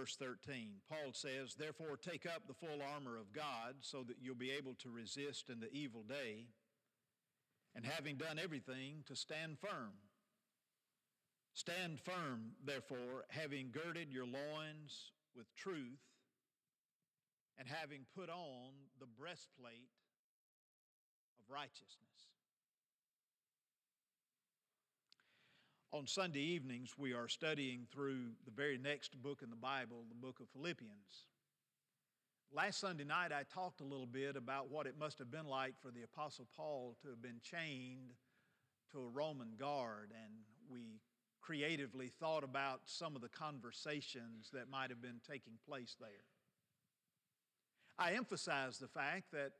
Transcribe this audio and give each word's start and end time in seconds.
verse 0.00 0.16
13. 0.16 0.80
Paul 0.88 1.12
says, 1.12 1.54
Therefore, 1.54 1.98
take 2.00 2.24
up 2.24 2.46
the 2.46 2.54
full 2.54 2.80
armor 2.94 3.18
of 3.18 3.34
God 3.34 3.74
so 3.80 4.02
that 4.04 4.16
you'll 4.22 4.34
be 4.34 4.50
able 4.50 4.74
to 4.78 4.88
resist 4.88 5.50
in 5.50 5.60
the 5.60 5.70
evil 5.72 6.02
day, 6.08 6.46
and 7.76 7.84
having 7.84 8.16
done 8.16 8.38
everything, 8.42 9.04
to 9.06 9.14
stand 9.14 9.58
firm. 9.58 9.92
Stand 11.52 12.00
firm, 12.00 12.52
therefore, 12.64 13.26
having 13.28 13.72
girded 13.72 14.10
your 14.10 14.24
loins 14.24 15.12
with 15.36 15.54
truth, 15.54 16.00
and 17.58 17.68
having 17.68 18.06
put 18.16 18.30
on 18.30 18.72
the 19.00 19.06
breastplate 19.18 19.92
of 21.36 21.52
righteousness. 21.52 22.39
On 25.92 26.06
Sunday 26.06 26.38
evenings, 26.38 26.94
we 26.96 27.14
are 27.14 27.26
studying 27.26 27.84
through 27.90 28.26
the 28.44 28.52
very 28.52 28.78
next 28.78 29.20
book 29.20 29.40
in 29.42 29.50
the 29.50 29.56
Bible, 29.56 30.04
the 30.08 30.14
book 30.14 30.38
of 30.38 30.48
Philippians. 30.50 31.26
Last 32.52 32.78
Sunday 32.78 33.02
night, 33.02 33.32
I 33.32 33.42
talked 33.52 33.80
a 33.80 33.84
little 33.84 34.06
bit 34.06 34.36
about 34.36 34.70
what 34.70 34.86
it 34.86 34.94
must 34.96 35.18
have 35.18 35.32
been 35.32 35.48
like 35.48 35.74
for 35.82 35.90
the 35.90 36.04
Apostle 36.04 36.46
Paul 36.56 36.96
to 37.02 37.08
have 37.08 37.20
been 37.20 37.40
chained 37.42 38.12
to 38.92 39.00
a 39.00 39.08
Roman 39.08 39.56
guard, 39.58 40.12
and 40.12 40.32
we 40.70 41.00
creatively 41.40 42.06
thought 42.06 42.44
about 42.44 42.82
some 42.84 43.16
of 43.16 43.22
the 43.22 43.28
conversations 43.28 44.48
that 44.52 44.70
might 44.70 44.90
have 44.90 45.02
been 45.02 45.20
taking 45.28 45.54
place 45.66 45.96
there. 45.98 46.28
I 47.98 48.12
emphasize 48.12 48.78
the 48.78 48.86
fact 48.86 49.32
that 49.32 49.54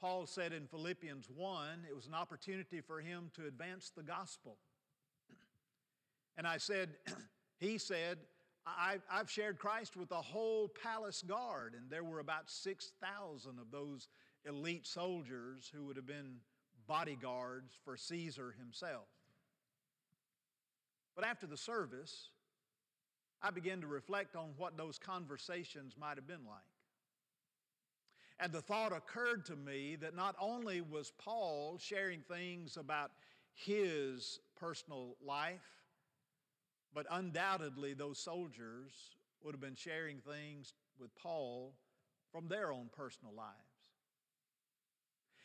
Paul 0.00 0.24
said 0.24 0.54
in 0.54 0.66
Philippians 0.66 1.28
1 1.28 1.86
it 1.86 1.94
was 1.94 2.06
an 2.06 2.14
opportunity 2.14 2.80
for 2.80 3.00
him 3.00 3.30
to 3.34 3.46
advance 3.46 3.92
the 3.94 4.02
gospel. 4.02 4.56
And 6.36 6.46
I 6.46 6.58
said, 6.58 6.90
he 7.58 7.78
said, 7.78 8.18
I've 8.66 9.30
shared 9.30 9.58
Christ 9.58 9.94
with 9.94 10.08
the 10.08 10.14
whole 10.14 10.68
palace 10.82 11.22
guard, 11.22 11.74
and 11.74 11.90
there 11.90 12.02
were 12.02 12.20
about 12.20 12.50
6,000 12.50 13.58
of 13.58 13.70
those 13.70 14.08
elite 14.46 14.86
soldiers 14.86 15.70
who 15.74 15.84
would 15.84 15.96
have 15.96 16.06
been 16.06 16.36
bodyguards 16.86 17.74
for 17.84 17.96
Caesar 17.96 18.54
himself. 18.58 19.08
But 21.14 21.26
after 21.26 21.46
the 21.46 21.56
service, 21.56 22.30
I 23.42 23.50
began 23.50 23.82
to 23.82 23.86
reflect 23.86 24.34
on 24.34 24.54
what 24.56 24.76
those 24.76 24.98
conversations 24.98 25.94
might 25.98 26.16
have 26.16 26.26
been 26.26 26.46
like. 26.46 26.62
And 28.40 28.50
the 28.52 28.62
thought 28.62 28.92
occurred 28.92 29.44
to 29.46 29.56
me 29.56 29.96
that 29.96 30.16
not 30.16 30.34
only 30.40 30.80
was 30.80 31.12
Paul 31.18 31.78
sharing 31.78 32.20
things 32.20 32.76
about 32.76 33.12
his 33.52 34.40
personal 34.58 35.16
life, 35.24 35.83
but 36.94 37.06
undoubtedly, 37.10 37.92
those 37.92 38.18
soldiers 38.18 38.92
would 39.42 39.52
have 39.52 39.60
been 39.60 39.74
sharing 39.74 40.18
things 40.18 40.72
with 40.98 41.14
Paul 41.16 41.74
from 42.32 42.48
their 42.48 42.72
own 42.72 42.88
personal 42.96 43.34
lives. 43.34 43.52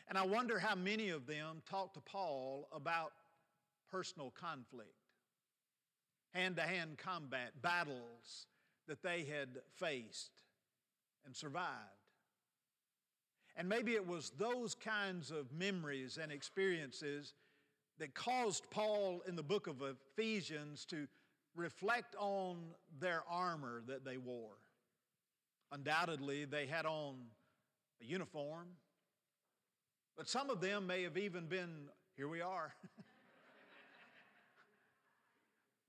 And 0.07 0.17
I 0.17 0.25
wonder 0.25 0.57
how 0.59 0.75
many 0.75 1.09
of 1.09 1.27
them 1.27 1.61
talked 1.69 1.95
to 1.95 2.01
Paul 2.01 2.67
about 2.73 3.11
personal 3.91 4.31
conflict, 4.31 4.89
hand 6.33 6.55
to 6.55 6.63
hand 6.63 6.97
combat, 6.97 7.51
battles 7.61 8.47
that 8.87 9.03
they 9.03 9.23
had 9.23 9.49
faced 9.75 10.31
and 11.25 11.35
survived. 11.35 11.67
And 13.55 13.67
maybe 13.67 13.93
it 13.93 14.07
was 14.07 14.31
those 14.37 14.73
kinds 14.73 15.31
of 15.31 15.51
memories 15.51 16.17
and 16.21 16.31
experiences 16.31 17.33
that 17.99 18.15
caused 18.15 18.69
Paul 18.71 19.21
in 19.27 19.35
the 19.35 19.43
book 19.43 19.67
of 19.67 19.81
Ephesians 19.81 20.85
to 20.85 21.07
reflect 21.55 22.15
on 22.17 22.57
their 22.99 23.23
armor 23.29 23.81
that 23.87 24.05
they 24.05 24.17
wore. 24.17 24.57
Undoubtedly, 25.71 26.45
they 26.45 26.65
had 26.65 26.85
on 26.85 27.15
a 28.01 28.05
uniform, 28.05 28.67
but 30.17 30.27
some 30.27 30.49
of 30.49 30.61
them 30.61 30.87
may 30.87 31.03
have 31.03 31.17
even 31.17 31.45
been, 31.45 31.89
here 32.15 32.27
we 32.27 32.41
are. 32.41 32.73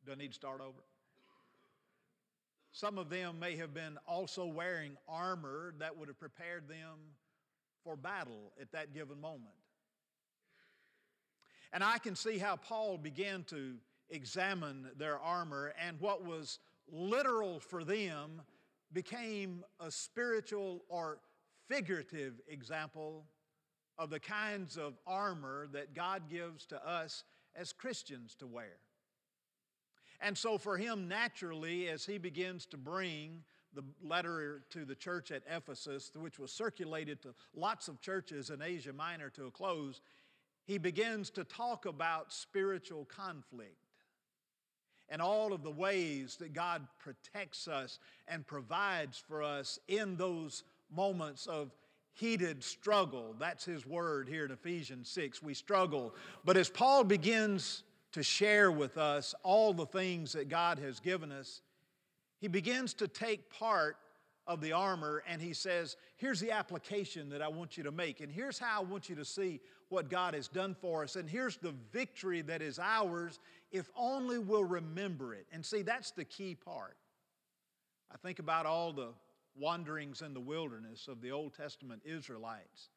Do 0.06 0.12
I 0.12 0.14
need 0.14 0.28
to 0.28 0.34
start 0.34 0.60
over? 0.60 0.82
Some 2.72 2.98
of 2.98 3.10
them 3.10 3.38
may 3.38 3.56
have 3.56 3.74
been 3.74 3.98
also 4.06 4.46
wearing 4.46 4.96
armor 5.08 5.74
that 5.78 5.96
would 5.96 6.08
have 6.08 6.20
prepared 6.20 6.68
them 6.68 6.98
for 7.84 7.96
battle 7.96 8.52
at 8.60 8.72
that 8.72 8.94
given 8.94 9.20
moment. 9.20 9.54
And 11.72 11.84
I 11.84 11.98
can 11.98 12.16
see 12.16 12.38
how 12.38 12.56
Paul 12.56 12.98
began 12.98 13.44
to 13.44 13.74
examine 14.10 14.88
their 14.96 15.18
armor, 15.18 15.72
and 15.80 15.98
what 16.00 16.24
was 16.24 16.58
literal 16.90 17.60
for 17.60 17.84
them 17.84 18.42
became 18.92 19.64
a 19.78 19.90
spiritual 19.90 20.84
or 20.88 21.18
figurative 21.68 22.40
example 22.48 23.24
of 23.98 24.10
the 24.10 24.18
kinds 24.18 24.76
of 24.76 24.94
armor 25.06 25.68
that 25.72 25.94
God 25.94 26.22
gives 26.28 26.66
to 26.66 26.88
us 26.88 27.24
as 27.54 27.72
Christians 27.72 28.34
to 28.36 28.46
wear. 28.46 28.78
And 30.20 30.36
so, 30.36 30.58
for 30.58 30.76
him, 30.76 31.08
naturally, 31.08 31.88
as 31.88 32.04
he 32.04 32.18
begins 32.18 32.66
to 32.66 32.76
bring 32.76 33.42
the 33.72 33.84
letter 34.02 34.62
to 34.70 34.84
the 34.84 34.94
church 34.94 35.30
at 35.30 35.42
Ephesus, 35.48 36.10
which 36.14 36.38
was 36.38 36.52
circulated 36.52 37.22
to 37.22 37.34
lots 37.54 37.88
of 37.88 38.00
churches 38.00 38.50
in 38.50 38.60
Asia 38.60 38.92
Minor 38.92 39.30
to 39.30 39.46
a 39.46 39.50
close, 39.50 40.00
he 40.64 40.76
begins 40.76 41.30
to 41.30 41.44
talk 41.44 41.86
about 41.86 42.32
spiritual 42.32 43.04
conflict 43.04 43.89
and 45.10 45.20
all 45.20 45.52
of 45.52 45.62
the 45.62 45.70
ways 45.70 46.36
that 46.36 46.52
God 46.52 46.86
protects 46.98 47.68
us 47.68 47.98
and 48.28 48.46
provides 48.46 49.18
for 49.18 49.42
us 49.42 49.78
in 49.88 50.16
those 50.16 50.62
moments 50.94 51.46
of 51.46 51.72
heated 52.12 52.62
struggle. 52.62 53.34
That's 53.38 53.64
his 53.64 53.86
word 53.86 54.28
here 54.28 54.44
in 54.44 54.50
Ephesians 54.50 55.08
6. 55.10 55.42
We 55.42 55.54
struggle. 55.54 56.14
But 56.44 56.56
as 56.56 56.68
Paul 56.68 57.04
begins 57.04 57.82
to 58.12 58.22
share 58.22 58.70
with 58.70 58.98
us 58.98 59.34
all 59.42 59.72
the 59.72 59.86
things 59.86 60.32
that 60.32 60.48
God 60.48 60.78
has 60.78 61.00
given 61.00 61.32
us, 61.32 61.62
he 62.40 62.48
begins 62.48 62.94
to 62.94 63.08
take 63.08 63.50
part 63.50 63.96
of 64.50 64.60
the 64.60 64.72
armor 64.72 65.22
and 65.28 65.40
he 65.40 65.54
says, 65.54 65.96
Here's 66.16 66.40
the 66.40 66.50
application 66.50 67.30
that 67.30 67.40
I 67.40 67.46
want 67.46 67.78
you 67.78 67.84
to 67.84 67.92
make, 67.92 68.20
and 68.20 68.30
here's 68.30 68.58
how 68.58 68.80
I 68.80 68.84
want 68.84 69.08
you 69.08 69.14
to 69.14 69.24
see 69.24 69.60
what 69.88 70.10
God 70.10 70.34
has 70.34 70.48
done 70.48 70.74
for 70.74 71.04
us, 71.04 71.14
and 71.14 71.30
here's 71.30 71.56
the 71.56 71.72
victory 71.92 72.42
that 72.42 72.60
is 72.60 72.78
ours 72.78 73.38
if 73.70 73.88
only 73.96 74.38
we'll 74.38 74.64
remember 74.64 75.34
it. 75.34 75.46
And 75.52 75.64
see, 75.64 75.82
that's 75.82 76.10
the 76.10 76.24
key 76.24 76.56
part. 76.56 76.96
I 78.12 78.16
think 78.16 78.40
about 78.40 78.66
all 78.66 78.92
the 78.92 79.10
wanderings 79.56 80.20
in 80.20 80.34
the 80.34 80.40
wilderness 80.40 81.06
of 81.06 81.22
the 81.22 81.30
Old 81.30 81.54
Testament 81.54 82.02
Israelites, 82.04 82.88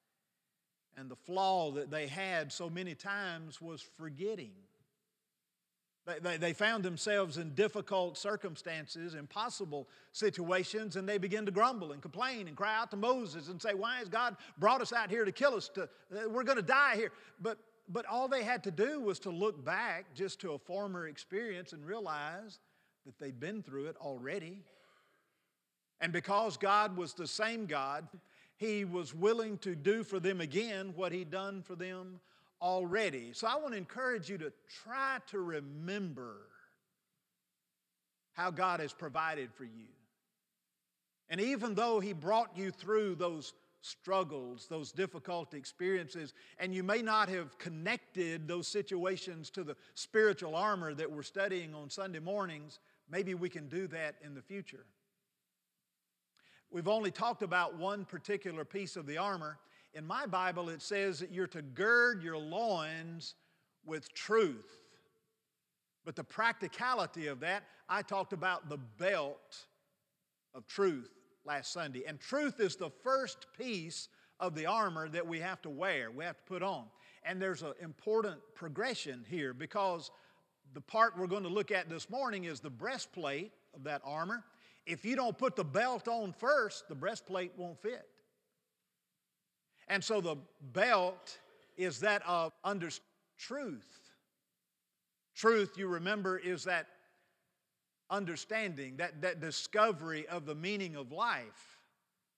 and 0.97 1.09
the 1.09 1.15
flaw 1.15 1.71
that 1.71 1.91
they 1.91 2.07
had 2.07 2.51
so 2.51 2.67
many 2.67 2.95
times 2.95 3.61
was 3.61 3.81
forgetting. 3.81 4.53
They, 6.05 6.19
they, 6.19 6.37
they, 6.37 6.53
found 6.53 6.83
themselves 6.83 7.37
in 7.37 7.53
difficult 7.55 8.17
circumstances, 8.17 9.13
impossible 9.13 9.87
situations, 10.11 10.97
and 10.97 11.07
they 11.07 11.17
began 11.17 11.45
to 11.45 11.51
grumble 11.51 11.93
and 11.93 12.01
complain 12.01 12.49
and 12.49 12.57
cry 12.57 12.75
out 12.75 12.91
to 12.91 12.97
Moses 12.97 13.47
and 13.47 13.61
say, 13.61 13.73
Why 13.73 13.97
has 13.99 14.09
God 14.09 14.35
brought 14.57 14.81
us 14.81 14.91
out 14.91 15.09
here 15.09 15.23
to 15.23 15.31
kill 15.31 15.55
us? 15.55 15.69
To, 15.69 15.83
uh, 15.83 16.27
we're 16.27 16.43
going 16.43 16.57
to 16.57 16.61
die 16.61 16.95
here. 16.97 17.11
But, 17.41 17.57
but 17.87 18.05
all 18.05 18.27
they 18.27 18.43
had 18.43 18.63
to 18.65 18.71
do 18.71 18.99
was 18.99 19.17
to 19.19 19.29
look 19.29 19.63
back 19.63 20.13
just 20.13 20.41
to 20.41 20.51
a 20.51 20.57
former 20.57 21.07
experience 21.07 21.71
and 21.71 21.85
realize 21.85 22.59
that 23.05 23.17
they'd 23.17 23.39
been 23.39 23.63
through 23.63 23.85
it 23.85 23.95
already. 24.01 24.59
And 26.01 26.11
because 26.11 26.57
God 26.57 26.97
was 26.97 27.13
the 27.13 27.27
same 27.27 27.65
God, 27.65 28.05
He 28.57 28.83
was 28.83 29.15
willing 29.15 29.57
to 29.59 29.73
do 29.73 30.03
for 30.03 30.19
them 30.19 30.41
again 30.41 30.91
what 30.97 31.13
He'd 31.13 31.31
done 31.31 31.61
for 31.61 31.75
them 31.75 32.19
already. 32.63 33.31
So 33.33 33.45
I 33.45 33.57
want 33.57 33.73
to 33.73 33.77
encourage 33.77 34.29
you 34.29 34.37
to 34.37 34.53
try 34.85 35.17
to 35.27 35.39
remember 35.39 36.37
how 38.31 38.49
God 38.49 38.79
has 38.79 38.93
provided 38.93 39.53
for 39.53 39.65
you. 39.65 39.89
And 41.29 41.41
even 41.41 41.75
though 41.75 41.99
He 41.99 42.13
brought 42.13 42.57
you 42.57 42.71
through 42.71 43.15
those 43.15 43.53
struggles, 43.81 44.67
those 44.69 44.93
difficult 44.93 45.53
experiences, 45.53 46.33
and 46.57 46.73
you 46.73 46.83
may 46.83 47.01
not 47.01 47.27
have 47.27 47.57
connected 47.57 48.47
those 48.47 48.67
situations 48.67 49.49
to 49.49 49.63
the 49.63 49.75
spiritual 49.93 50.55
armor 50.55 50.93
that 50.93 51.11
we're 51.11 51.21
studying 51.21 51.75
on 51.75 51.89
Sunday 51.89 52.19
mornings, 52.19 52.79
maybe 53.11 53.33
we 53.33 53.49
can 53.49 53.67
do 53.67 53.87
that 53.87 54.15
in 54.23 54.33
the 54.33 54.41
future. 54.41 54.85
We've 56.71 56.87
only 56.87 57.11
talked 57.11 57.43
about 57.43 57.77
one 57.77 58.05
particular 58.05 58.63
piece 58.63 58.95
of 58.95 59.05
the 59.05 59.17
armor, 59.17 59.59
in 59.93 60.05
my 60.05 60.25
Bible, 60.25 60.69
it 60.69 60.81
says 60.81 61.19
that 61.19 61.31
you're 61.31 61.47
to 61.47 61.61
gird 61.61 62.23
your 62.23 62.37
loins 62.37 63.35
with 63.85 64.13
truth. 64.13 64.65
But 66.05 66.15
the 66.15 66.23
practicality 66.23 67.27
of 67.27 67.39
that, 67.41 67.63
I 67.87 68.01
talked 68.01 68.33
about 68.33 68.69
the 68.69 68.77
belt 68.77 69.65
of 70.53 70.67
truth 70.67 71.09
last 71.45 71.71
Sunday. 71.71 72.03
And 72.07 72.19
truth 72.19 72.59
is 72.59 72.75
the 72.75 72.89
first 72.89 73.47
piece 73.57 74.09
of 74.39 74.55
the 74.55 74.65
armor 74.65 75.07
that 75.09 75.25
we 75.25 75.39
have 75.39 75.61
to 75.61 75.69
wear, 75.69 76.11
we 76.11 76.25
have 76.25 76.37
to 76.37 76.43
put 76.43 76.63
on. 76.63 76.85
And 77.23 77.41
there's 77.41 77.61
an 77.61 77.73
important 77.81 78.39
progression 78.55 79.23
here 79.29 79.53
because 79.53 80.11
the 80.73 80.81
part 80.81 81.17
we're 81.17 81.27
going 81.27 81.43
to 81.43 81.49
look 81.49 81.71
at 81.71 81.87
this 81.87 82.09
morning 82.09 82.45
is 82.45 82.59
the 82.59 82.69
breastplate 82.69 83.51
of 83.73 83.83
that 83.83 84.01
armor. 84.03 84.43
If 84.85 85.05
you 85.05 85.15
don't 85.15 85.37
put 85.37 85.55
the 85.55 85.63
belt 85.63 86.07
on 86.07 86.33
first, 86.33 86.89
the 86.89 86.95
breastplate 86.95 87.53
won't 87.55 87.81
fit. 87.81 88.07
And 89.87 90.03
so 90.03 90.21
the 90.21 90.37
belt 90.73 91.37
is 91.77 91.99
that 92.01 92.21
of 92.27 92.53
under 92.63 92.89
truth. 93.37 94.11
Truth, 95.35 95.77
you 95.77 95.87
remember, 95.87 96.37
is 96.37 96.63
that 96.65 96.87
understanding, 98.09 98.97
that, 98.97 99.21
that 99.21 99.39
discovery 99.41 100.27
of 100.27 100.45
the 100.45 100.55
meaning 100.55 100.95
of 100.95 101.11
life. 101.11 101.79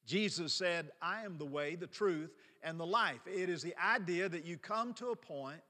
Jesus 0.06 0.54
said, 0.54 0.92
I 1.02 1.26
am 1.26 1.38
the 1.38 1.46
way, 1.46 1.76
the 1.76 1.88
truth, 1.88 2.32
and 2.64 2.80
the 2.80 2.86
life. 2.86 3.20
It 3.26 3.50
is 3.50 3.62
the 3.62 3.76
idea 3.84 4.30
that 4.30 4.46
you 4.46 4.58
come 4.58 4.94
to 4.96 5.10
a 5.10 5.16
point 5.16 5.62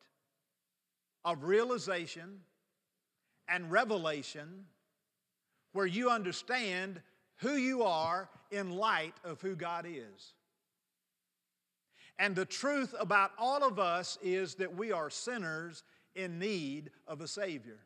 of 1.23 1.43
realization 1.43 2.41
and 3.47 3.71
revelation 3.71 4.65
where 5.73 5.85
you 5.85 6.09
understand 6.09 7.01
who 7.37 7.55
you 7.55 7.83
are 7.83 8.29
in 8.51 8.71
light 8.71 9.15
of 9.23 9.41
who 9.41 9.55
God 9.55 9.85
is. 9.87 10.34
And 12.17 12.35
the 12.35 12.45
truth 12.45 12.93
about 12.99 13.31
all 13.37 13.63
of 13.63 13.77
us 13.77 14.17
is 14.21 14.55
that 14.55 14.75
we 14.75 14.91
are 14.91 15.09
sinners 15.09 15.83
in 16.15 16.39
need 16.39 16.91
of 17.07 17.21
a 17.21 17.27
Savior. 17.27 17.79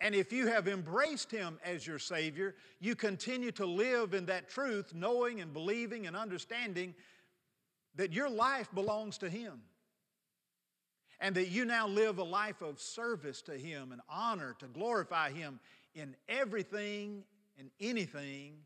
And 0.00 0.14
if 0.14 0.32
you 0.32 0.48
have 0.48 0.66
embraced 0.66 1.30
Him 1.30 1.58
as 1.64 1.86
your 1.86 2.00
Savior, 2.00 2.56
you 2.80 2.96
continue 2.96 3.52
to 3.52 3.66
live 3.66 4.12
in 4.12 4.26
that 4.26 4.48
truth, 4.48 4.92
knowing 4.94 5.40
and 5.40 5.52
believing 5.52 6.06
and 6.06 6.16
understanding 6.16 6.94
that 7.94 8.12
your 8.12 8.28
life 8.28 8.68
belongs 8.74 9.18
to 9.18 9.30
Him 9.30 9.62
and 11.20 11.36
that 11.36 11.48
you 11.48 11.64
now 11.64 11.86
live 11.86 12.18
a 12.18 12.24
life 12.24 12.60
of 12.60 12.80
service 12.80 13.40
to 13.42 13.56
Him 13.56 13.92
and 13.92 14.00
honor 14.08 14.56
to 14.58 14.66
glorify 14.66 15.30
Him 15.30 15.60
in 15.94 16.16
everything 16.28 17.22
and 17.58 17.70
anything 17.80 18.56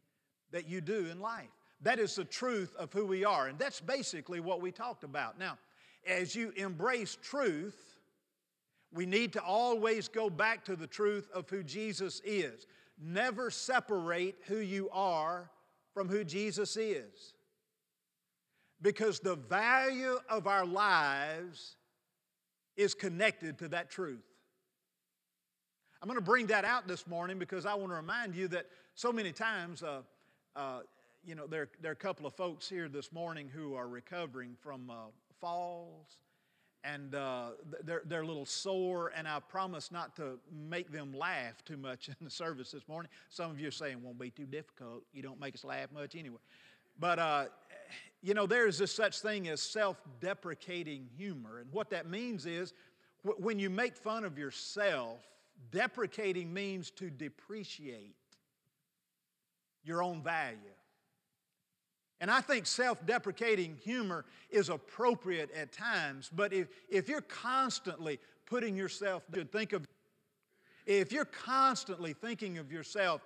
that 0.51 0.67
you 0.67 0.81
do 0.81 1.07
in 1.07 1.21
life. 1.21 1.47
That 1.83 1.99
is 1.99 2.15
the 2.17 2.25
truth 2.25 2.75
of 2.77 2.93
who 2.93 3.07
we 3.07 3.25
are, 3.25 3.47
and 3.47 3.59
that's 3.59 3.81
basically 3.81 4.41
what 4.41 4.61
we 4.61 4.73
talked 4.73 5.05
about. 5.05 5.39
Now, 5.39 5.59
as 6.07 6.35
you 6.35 6.53
embrace 6.57 7.17
truth, 7.23 7.99
we 8.93 9.07
need 9.07 9.33
to 9.35 9.43
always 9.43 10.09
go 10.09 10.31
back 10.31 10.65
to 10.65 10.77
the 10.77 10.87
truth 10.87 11.29
of 11.33 11.49
who 11.49 11.63
Jesus 11.63 12.21
is. 12.25 12.67
Never 13.01 13.51
separate 13.51 14.37
who 14.47 14.59
you 14.59 14.89
are 14.91 15.51
from 15.95 16.09
who 16.09 16.25
Jesus 16.25 16.77
is. 16.77 17.35
Because 18.81 19.21
the 19.21 19.37
value 19.37 20.19
of 20.29 20.47
our 20.47 20.65
lives 20.65 21.77
is 22.77 22.95
connected 22.95 23.59
to 23.59 23.69
that 23.69 23.91
truth. 23.91 24.25
I'm 26.01 26.09
going 26.09 26.19
to 26.19 26.25
bring 26.25 26.47
that 26.47 26.65
out 26.65 26.87
this 26.87 27.07
morning 27.07 27.39
because 27.39 27.67
I 27.67 27.75
want 27.75 27.91
to 27.91 27.97
remind 27.97 28.35
you 28.37 28.47
that 28.49 28.67
so 28.95 29.13
many 29.13 29.33
times, 29.33 29.83
uh, 29.83 30.03
uh, 30.55 30.81
you 31.25 31.35
know, 31.35 31.47
there, 31.47 31.69
there 31.81 31.91
are 31.91 31.93
a 31.93 31.97
couple 31.97 32.27
of 32.27 32.35
folks 32.35 32.69
here 32.69 32.89
this 32.89 33.13
morning 33.13 33.49
who 33.49 33.75
are 33.75 33.89
recovering 33.89 34.57
from 34.61 34.91
uh, 34.91 34.95
falls 35.41 36.19
and 36.85 37.15
uh, 37.15 37.51
they're, 37.85 38.03
they're 38.07 38.23
a 38.23 38.27
little 38.27 38.47
sore, 38.47 39.13
and 39.17 39.27
I 39.27 39.41
promise 39.41 39.91
not 39.91 40.15
to 40.17 40.39
make 40.53 40.93
them 40.93 41.13
laugh 41.13 41.65
too 41.65 41.77
much 41.77 42.09
in 42.09 42.15
the 42.21 42.31
service 42.31 42.71
this 42.71 42.87
morning. 42.89 43.11
Some 43.29 43.51
of 43.51 43.61
you 43.61 43.69
are 43.69 43.73
saying, 43.73 44.03
won't 44.03 44.19
be 44.19 44.31
too 44.31 44.47
difficult. 44.47 45.03
You 45.13 45.23
don't 45.23 45.41
make 45.41 45.55
us 45.55 45.65
laugh 45.65 45.91
much 45.93 46.15
anyway. 46.15 46.39
But 46.99 47.19
uh, 47.19 47.45
you 48.23 48.35
know, 48.35 48.47
there 48.47 48.67
is 48.67 48.79
this 48.79 48.93
such 48.93 49.21
thing 49.21 49.49
as 49.49 49.61
self 49.61 50.01
deprecating 50.21 51.09
humor. 51.17 51.59
And 51.59 51.71
what 51.73 51.91
that 51.91 52.09
means 52.09 52.47
is 52.47 52.73
when 53.23 53.59
you 53.59 53.71
make 53.71 53.97
fun 53.97 54.25
of 54.25 54.39
yourself, 54.39 55.19
deprecating 55.71 56.53
means 56.53 56.91
to 56.93 57.11
depreciate 57.11 58.17
your 59.85 60.03
own 60.03 60.23
value. 60.23 60.57
And 62.21 62.31
I 62.31 62.41
think 62.41 62.67
self 62.67 63.05
deprecating 63.07 63.77
humor 63.83 64.25
is 64.51 64.69
appropriate 64.69 65.51
at 65.53 65.73
times, 65.73 66.31
but 66.35 66.53
if, 66.53 66.69
if 66.89 67.09
you're 67.09 67.21
constantly 67.21 68.19
putting 68.47 68.77
yourself, 68.77 69.23
think 69.53 69.73
of, 69.73 69.87
if 70.87 71.13
you're 71.13 71.25
constantly 71.25 72.13
thinking 72.13 72.59
of 72.59 72.73
yourself 72.73 73.23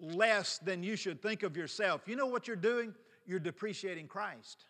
less 0.00 0.58
than 0.58 0.82
you 0.82 0.96
should 0.96 1.22
think 1.22 1.42
of 1.42 1.56
yourself, 1.56 2.02
you 2.06 2.16
know 2.16 2.26
what 2.26 2.48
you're 2.48 2.56
doing? 2.56 2.94
you're 3.26 3.40
depreciating 3.40 4.06
Christ 4.06 4.64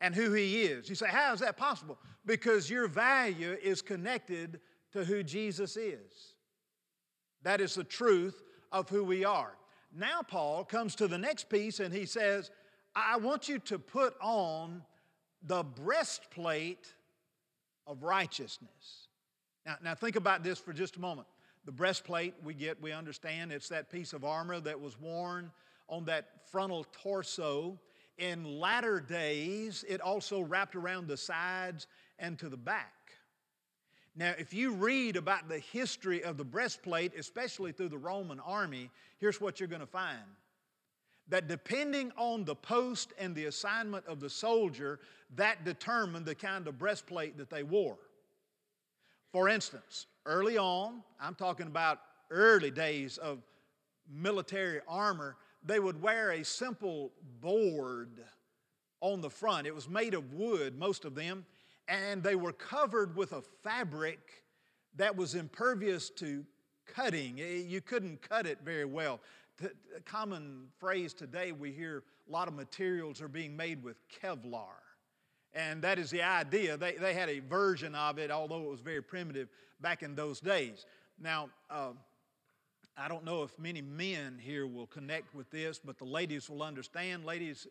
and 0.00 0.14
who 0.14 0.32
He 0.32 0.62
is. 0.62 0.88
You 0.88 0.94
say, 0.94 1.08
How 1.08 1.32
is 1.32 1.40
that 1.40 1.56
possible? 1.56 1.98
Because 2.24 2.70
your 2.70 2.88
value 2.88 3.56
is 3.62 3.82
connected 3.82 4.60
to 4.92 5.04
who 5.04 5.22
Jesus 5.22 5.76
is. 5.76 6.34
That 7.42 7.60
is 7.60 7.74
the 7.74 7.84
truth 7.84 8.42
of 8.72 8.88
who 8.88 9.04
we 9.04 9.24
are. 9.24 9.54
Now, 9.98 10.22
Paul 10.22 10.64
comes 10.64 10.94
to 10.96 11.08
the 11.08 11.18
next 11.18 11.48
piece 11.48 11.80
and 11.80 11.92
he 11.92 12.06
says, 12.06 12.52
I 12.94 13.16
want 13.16 13.48
you 13.48 13.58
to 13.60 13.80
put 13.80 14.14
on 14.20 14.82
the 15.42 15.64
breastplate 15.64 16.94
of 17.84 18.04
righteousness. 18.04 19.08
Now, 19.66 19.76
now 19.82 19.94
think 19.96 20.14
about 20.14 20.44
this 20.44 20.58
for 20.58 20.72
just 20.72 20.96
a 20.96 21.00
moment. 21.00 21.26
The 21.64 21.72
breastplate, 21.72 22.34
we 22.44 22.54
get, 22.54 22.80
we 22.80 22.92
understand, 22.92 23.50
it's 23.50 23.68
that 23.70 23.90
piece 23.90 24.12
of 24.12 24.24
armor 24.24 24.60
that 24.60 24.80
was 24.80 24.98
worn 25.00 25.50
on 25.88 26.04
that 26.04 26.28
frontal 26.50 26.86
torso. 27.02 27.76
In 28.18 28.44
latter 28.44 29.00
days, 29.00 29.84
it 29.88 30.00
also 30.00 30.40
wrapped 30.40 30.76
around 30.76 31.08
the 31.08 31.16
sides 31.16 31.88
and 32.20 32.38
to 32.38 32.48
the 32.48 32.56
back. 32.56 32.94
Now, 34.18 34.34
if 34.36 34.52
you 34.52 34.72
read 34.72 35.14
about 35.14 35.48
the 35.48 35.60
history 35.60 36.24
of 36.24 36.36
the 36.36 36.44
breastplate, 36.44 37.12
especially 37.16 37.70
through 37.70 37.90
the 37.90 37.98
Roman 37.98 38.40
army, 38.40 38.90
here's 39.18 39.40
what 39.40 39.60
you're 39.60 39.68
going 39.68 39.80
to 39.80 39.86
find 39.86 40.18
that 41.28 41.46
depending 41.46 42.10
on 42.16 42.44
the 42.44 42.56
post 42.56 43.12
and 43.18 43.34
the 43.34 43.44
assignment 43.44 44.04
of 44.06 44.18
the 44.18 44.30
soldier, 44.30 44.98
that 45.36 45.64
determined 45.64 46.24
the 46.24 46.34
kind 46.34 46.66
of 46.66 46.78
breastplate 46.78 47.36
that 47.36 47.50
they 47.50 47.62
wore. 47.62 47.98
For 49.30 49.48
instance, 49.48 50.06
early 50.26 50.56
on, 50.56 51.02
I'm 51.20 51.34
talking 51.34 51.66
about 51.66 52.00
early 52.30 52.70
days 52.70 53.18
of 53.18 53.42
military 54.10 54.80
armor, 54.88 55.36
they 55.62 55.78
would 55.78 56.00
wear 56.00 56.30
a 56.30 56.44
simple 56.44 57.12
board 57.40 58.24
on 59.00 59.20
the 59.20 59.30
front. 59.30 59.66
It 59.66 59.74
was 59.74 59.88
made 59.88 60.14
of 60.14 60.32
wood, 60.32 60.76
most 60.76 61.04
of 61.04 61.14
them, 61.14 61.44
and 61.88 62.22
they 62.22 62.36
were 62.36 62.52
covered 62.52 63.16
with 63.16 63.32
a 63.32 63.42
fabric 63.62 64.44
that 64.96 65.16
was 65.16 65.34
impervious 65.34 66.10
to 66.10 66.44
cutting. 66.86 67.38
You 67.38 67.80
couldn't 67.80 68.20
cut 68.20 68.46
it 68.46 68.58
very 68.64 68.84
well. 68.84 69.20
The 69.56 69.72
common 70.04 70.68
phrase 70.78 71.14
today 71.14 71.52
we 71.52 71.72
hear 71.72 72.04
a 72.28 72.32
lot 72.32 72.46
of 72.46 72.54
materials 72.54 73.20
are 73.20 73.28
being 73.28 73.56
made 73.56 73.82
with 73.82 73.96
Kevlar. 74.08 74.76
And 75.54 75.82
that 75.82 75.98
is 75.98 76.10
the 76.10 76.22
idea. 76.22 76.76
They, 76.76 76.92
they 76.92 77.14
had 77.14 77.30
a 77.30 77.40
version 77.40 77.94
of 77.94 78.18
it, 78.18 78.30
although 78.30 78.62
it 78.64 78.70
was 78.70 78.80
very 78.80 79.02
primitive 79.02 79.48
back 79.80 80.02
in 80.02 80.14
those 80.14 80.40
days. 80.40 80.84
Now, 81.18 81.48
uh, 81.70 81.92
I 82.96 83.08
don't 83.08 83.24
know 83.24 83.42
if 83.44 83.58
many 83.58 83.80
men 83.80 84.38
here 84.40 84.66
will 84.66 84.86
connect 84.86 85.34
with 85.34 85.50
this, 85.50 85.78
but 85.78 85.98
the 85.98 86.04
ladies 86.04 86.50
will 86.50 86.62
understand. 86.62 87.24
Ladies, 87.24 87.66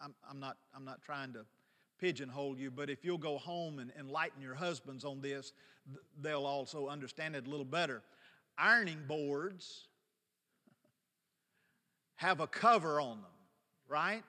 I, 0.00 0.06
am 0.30 0.38
not, 0.38 0.58
I'm 0.76 0.84
not 0.84 1.00
trying 1.02 1.32
to 1.32 1.46
pigeonhole 2.00 2.56
you, 2.56 2.70
but 2.70 2.90
if 2.90 3.04
you'll 3.04 3.18
go 3.18 3.38
home 3.38 3.78
and 3.78 3.90
enlighten 3.98 4.42
your 4.42 4.54
husbands 4.54 5.04
on 5.04 5.20
this, 5.20 5.52
they'll 6.20 6.46
also 6.46 6.88
understand 6.88 7.36
it 7.36 7.46
a 7.46 7.50
little 7.50 7.64
better. 7.64 8.02
Ironing 8.58 9.02
boards 9.06 9.88
have 12.16 12.40
a 12.40 12.46
cover 12.46 13.00
on 13.00 13.18
them, 13.18 13.30
right? 13.88 14.22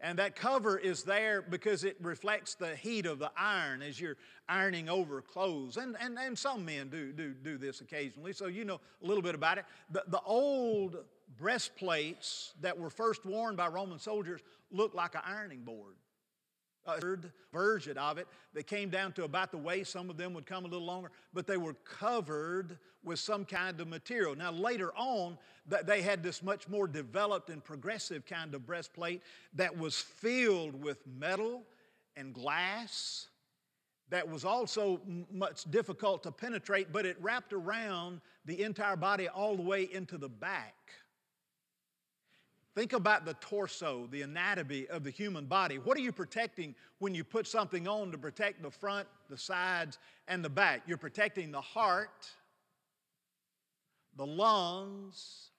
And 0.00 0.18
that 0.20 0.36
cover 0.36 0.78
is 0.78 1.02
there 1.02 1.42
because 1.42 1.82
it 1.82 1.96
reflects 2.00 2.54
the 2.54 2.76
heat 2.76 3.04
of 3.04 3.18
the 3.18 3.32
iron 3.36 3.82
as 3.82 4.00
you're 4.00 4.16
ironing 4.48 4.88
over 4.88 5.20
clothes. 5.20 5.76
And, 5.76 5.96
and, 6.00 6.16
and 6.18 6.38
some 6.38 6.64
men 6.64 6.88
do, 6.88 7.12
do, 7.12 7.34
do 7.34 7.58
this 7.58 7.80
occasionally, 7.80 8.32
so 8.32 8.46
you 8.46 8.64
know 8.64 8.80
a 9.02 9.06
little 9.06 9.22
bit 9.22 9.34
about 9.34 9.58
it. 9.58 9.64
The, 9.90 10.04
the 10.06 10.20
old 10.20 10.98
breastplates 11.36 12.52
that 12.60 12.78
were 12.78 12.90
first 12.90 13.26
worn 13.26 13.56
by 13.56 13.66
Roman 13.68 13.98
soldiers 13.98 14.40
looked 14.70 14.94
like 14.94 15.14
an 15.16 15.22
ironing 15.24 15.62
board 15.62 15.96
a 16.88 17.00
third 17.00 17.32
version 17.52 17.98
of 17.98 18.18
it 18.18 18.26
They 18.54 18.62
came 18.62 18.90
down 18.90 19.12
to 19.12 19.24
about 19.24 19.52
the 19.52 19.58
waist. 19.58 19.92
Some 19.92 20.10
of 20.10 20.16
them 20.16 20.34
would 20.34 20.46
come 20.46 20.64
a 20.64 20.68
little 20.68 20.86
longer, 20.86 21.10
but 21.32 21.46
they 21.46 21.56
were 21.56 21.74
covered 21.84 22.78
with 23.04 23.18
some 23.18 23.44
kind 23.44 23.80
of 23.80 23.88
material. 23.88 24.34
Now, 24.34 24.50
later 24.50 24.92
on, 24.96 25.38
they 25.84 26.02
had 26.02 26.22
this 26.22 26.42
much 26.42 26.68
more 26.68 26.88
developed 26.88 27.50
and 27.50 27.62
progressive 27.62 28.26
kind 28.26 28.54
of 28.54 28.66
breastplate 28.66 29.22
that 29.54 29.76
was 29.76 29.96
filled 29.96 30.82
with 30.82 31.06
metal 31.06 31.62
and 32.16 32.34
glass 32.34 33.28
that 34.10 34.28
was 34.28 34.44
also 34.44 35.00
much 35.30 35.70
difficult 35.70 36.22
to 36.22 36.32
penetrate, 36.32 36.92
but 36.92 37.04
it 37.04 37.16
wrapped 37.20 37.52
around 37.52 38.20
the 38.46 38.62
entire 38.62 38.96
body 38.96 39.28
all 39.28 39.56
the 39.56 39.62
way 39.62 39.88
into 39.92 40.16
the 40.16 40.28
back. 40.28 40.74
Think 42.78 42.92
about 42.92 43.24
the 43.24 43.34
torso, 43.40 44.06
the 44.12 44.22
anatomy 44.22 44.86
of 44.86 45.02
the 45.02 45.10
human 45.10 45.46
body. 45.46 45.78
What 45.78 45.98
are 45.98 46.00
you 46.00 46.12
protecting 46.12 46.76
when 47.00 47.12
you 47.12 47.24
put 47.24 47.48
something 47.48 47.88
on 47.88 48.12
to 48.12 48.18
protect 48.18 48.62
the 48.62 48.70
front, 48.70 49.08
the 49.28 49.36
sides, 49.36 49.98
and 50.28 50.44
the 50.44 50.48
back? 50.48 50.82
You're 50.86 50.96
protecting 50.96 51.50
the 51.50 51.60
heart, 51.60 52.28
the 54.16 54.24
lungs, 54.24 55.50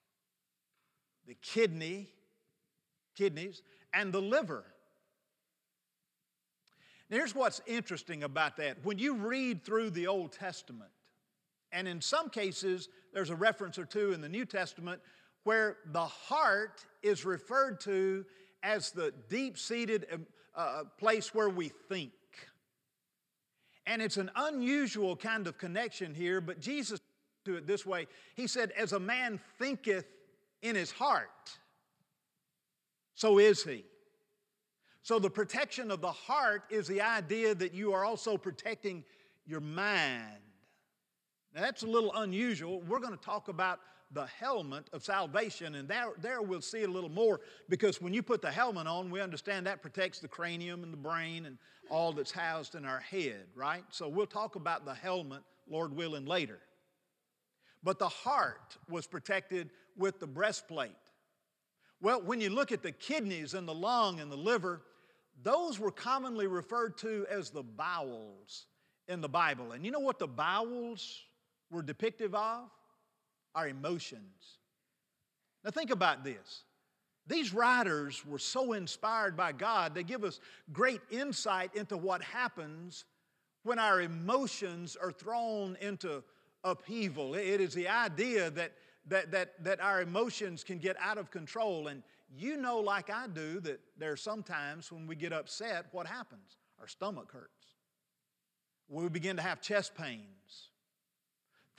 the 1.26 1.36
kidney, 1.42 2.08
kidneys, 3.14 3.60
and 3.92 4.14
the 4.14 4.22
liver. 4.22 4.64
Now, 7.10 7.18
here's 7.18 7.34
what's 7.34 7.60
interesting 7.66 8.22
about 8.22 8.56
that. 8.56 8.78
When 8.82 8.98
you 8.98 9.16
read 9.16 9.62
through 9.62 9.90
the 9.90 10.06
Old 10.06 10.32
Testament, 10.32 10.90
and 11.70 11.86
in 11.86 12.00
some 12.00 12.30
cases, 12.30 12.88
there's 13.12 13.28
a 13.28 13.36
reference 13.36 13.78
or 13.78 13.84
two 13.84 14.12
in 14.12 14.22
the 14.22 14.28
New 14.30 14.46
Testament 14.46 15.02
where 15.44 15.78
the 15.92 16.04
heart 16.04 16.84
is 17.02 17.24
referred 17.24 17.80
to 17.80 18.24
as 18.62 18.90
the 18.90 19.12
deep 19.28 19.58
seated 19.58 20.06
um, 20.12 20.26
uh, 20.54 20.84
place 20.98 21.34
where 21.34 21.48
we 21.48 21.68
think. 21.88 22.12
And 23.86 24.02
it's 24.02 24.18
an 24.18 24.30
unusual 24.36 25.16
kind 25.16 25.46
of 25.46 25.58
connection 25.58 26.14
here, 26.14 26.40
but 26.40 26.60
Jesus 26.60 27.00
to 27.44 27.56
it 27.56 27.66
this 27.66 27.86
way. 27.86 28.06
He 28.34 28.46
said, 28.46 28.72
As 28.72 28.92
a 28.92 29.00
man 29.00 29.40
thinketh 29.58 30.06
in 30.62 30.76
his 30.76 30.90
heart, 30.90 31.58
so 33.14 33.38
is 33.38 33.62
he. 33.62 33.84
So 35.02 35.18
the 35.18 35.30
protection 35.30 35.90
of 35.90 36.00
the 36.00 36.12
heart 36.12 36.64
is 36.70 36.86
the 36.86 37.00
idea 37.00 37.54
that 37.54 37.72
you 37.72 37.92
are 37.92 38.04
also 38.04 38.36
protecting 38.36 39.04
your 39.46 39.60
mind. 39.60 40.26
Now 41.54 41.62
that's 41.62 41.82
a 41.82 41.86
little 41.86 42.12
unusual. 42.14 42.82
We're 42.82 43.00
going 43.00 43.16
to 43.16 43.24
talk 43.24 43.48
about 43.48 43.80
the 44.12 44.26
helmet 44.26 44.88
of 44.92 45.04
salvation, 45.04 45.76
and 45.76 45.88
there, 45.88 46.12
there 46.20 46.42
we'll 46.42 46.60
see 46.60 46.82
it 46.82 46.88
a 46.88 46.92
little 46.92 47.10
more 47.10 47.40
because 47.68 48.00
when 48.00 48.12
you 48.12 48.22
put 48.22 48.42
the 48.42 48.50
helmet 48.50 48.86
on, 48.86 49.10
we 49.10 49.20
understand 49.20 49.66
that 49.66 49.82
protects 49.82 50.18
the 50.18 50.28
cranium 50.28 50.82
and 50.82 50.92
the 50.92 50.96
brain 50.96 51.46
and 51.46 51.58
all 51.90 52.12
that's 52.12 52.32
housed 52.32 52.74
in 52.74 52.84
our 52.84 53.00
head, 53.00 53.46
right? 53.54 53.84
So 53.90 54.08
we'll 54.08 54.26
talk 54.26 54.56
about 54.56 54.84
the 54.84 54.94
helmet, 54.94 55.42
Lord 55.68 55.94
willing, 55.94 56.26
later. 56.26 56.58
But 57.82 57.98
the 57.98 58.08
heart 58.08 58.76
was 58.88 59.06
protected 59.06 59.70
with 59.96 60.18
the 60.18 60.26
breastplate. 60.26 60.90
Well, 62.02 62.22
when 62.22 62.40
you 62.40 62.50
look 62.50 62.72
at 62.72 62.82
the 62.82 62.92
kidneys 62.92 63.54
and 63.54 63.66
the 63.66 63.74
lung 63.74 64.20
and 64.20 64.30
the 64.30 64.36
liver, 64.36 64.82
those 65.42 65.78
were 65.78 65.90
commonly 65.90 66.46
referred 66.46 66.98
to 66.98 67.26
as 67.30 67.50
the 67.50 67.62
bowels 67.62 68.66
in 69.08 69.20
the 69.20 69.28
Bible. 69.28 69.72
And 69.72 69.84
you 69.84 69.90
know 69.90 70.00
what 70.00 70.18
the 70.18 70.26
bowels 70.26 71.22
were 71.70 71.82
depictive 71.82 72.34
of? 72.34 72.70
Our 73.54 73.68
emotions. 73.68 74.58
Now, 75.64 75.70
think 75.70 75.90
about 75.90 76.24
this. 76.24 76.64
These 77.26 77.52
writers 77.54 78.24
were 78.26 78.38
so 78.38 78.72
inspired 78.72 79.36
by 79.36 79.52
God, 79.52 79.94
they 79.94 80.02
give 80.02 80.24
us 80.24 80.40
great 80.72 81.00
insight 81.10 81.74
into 81.76 81.96
what 81.96 82.22
happens 82.22 83.04
when 83.62 83.78
our 83.78 84.00
emotions 84.00 84.96
are 85.00 85.12
thrown 85.12 85.76
into 85.80 86.24
upheaval. 86.64 87.34
It 87.34 87.60
is 87.60 87.74
the 87.74 87.88
idea 87.88 88.50
that, 88.50 88.72
that, 89.06 89.30
that, 89.32 89.62
that 89.64 89.80
our 89.80 90.02
emotions 90.02 90.64
can 90.64 90.78
get 90.78 90.96
out 90.98 91.18
of 91.18 91.30
control. 91.30 91.88
And 91.88 92.02
you 92.36 92.56
know, 92.56 92.78
like 92.78 93.10
I 93.10 93.26
do, 93.26 93.60
that 93.60 93.80
there 93.98 94.12
are 94.12 94.16
sometimes 94.16 94.90
when 94.90 95.06
we 95.06 95.14
get 95.14 95.32
upset, 95.32 95.86
what 95.92 96.06
happens? 96.06 96.56
Our 96.80 96.88
stomach 96.88 97.30
hurts. 97.32 97.50
We 98.88 99.08
begin 99.08 99.36
to 99.36 99.42
have 99.42 99.60
chest 99.60 99.94
pains. 99.94 100.69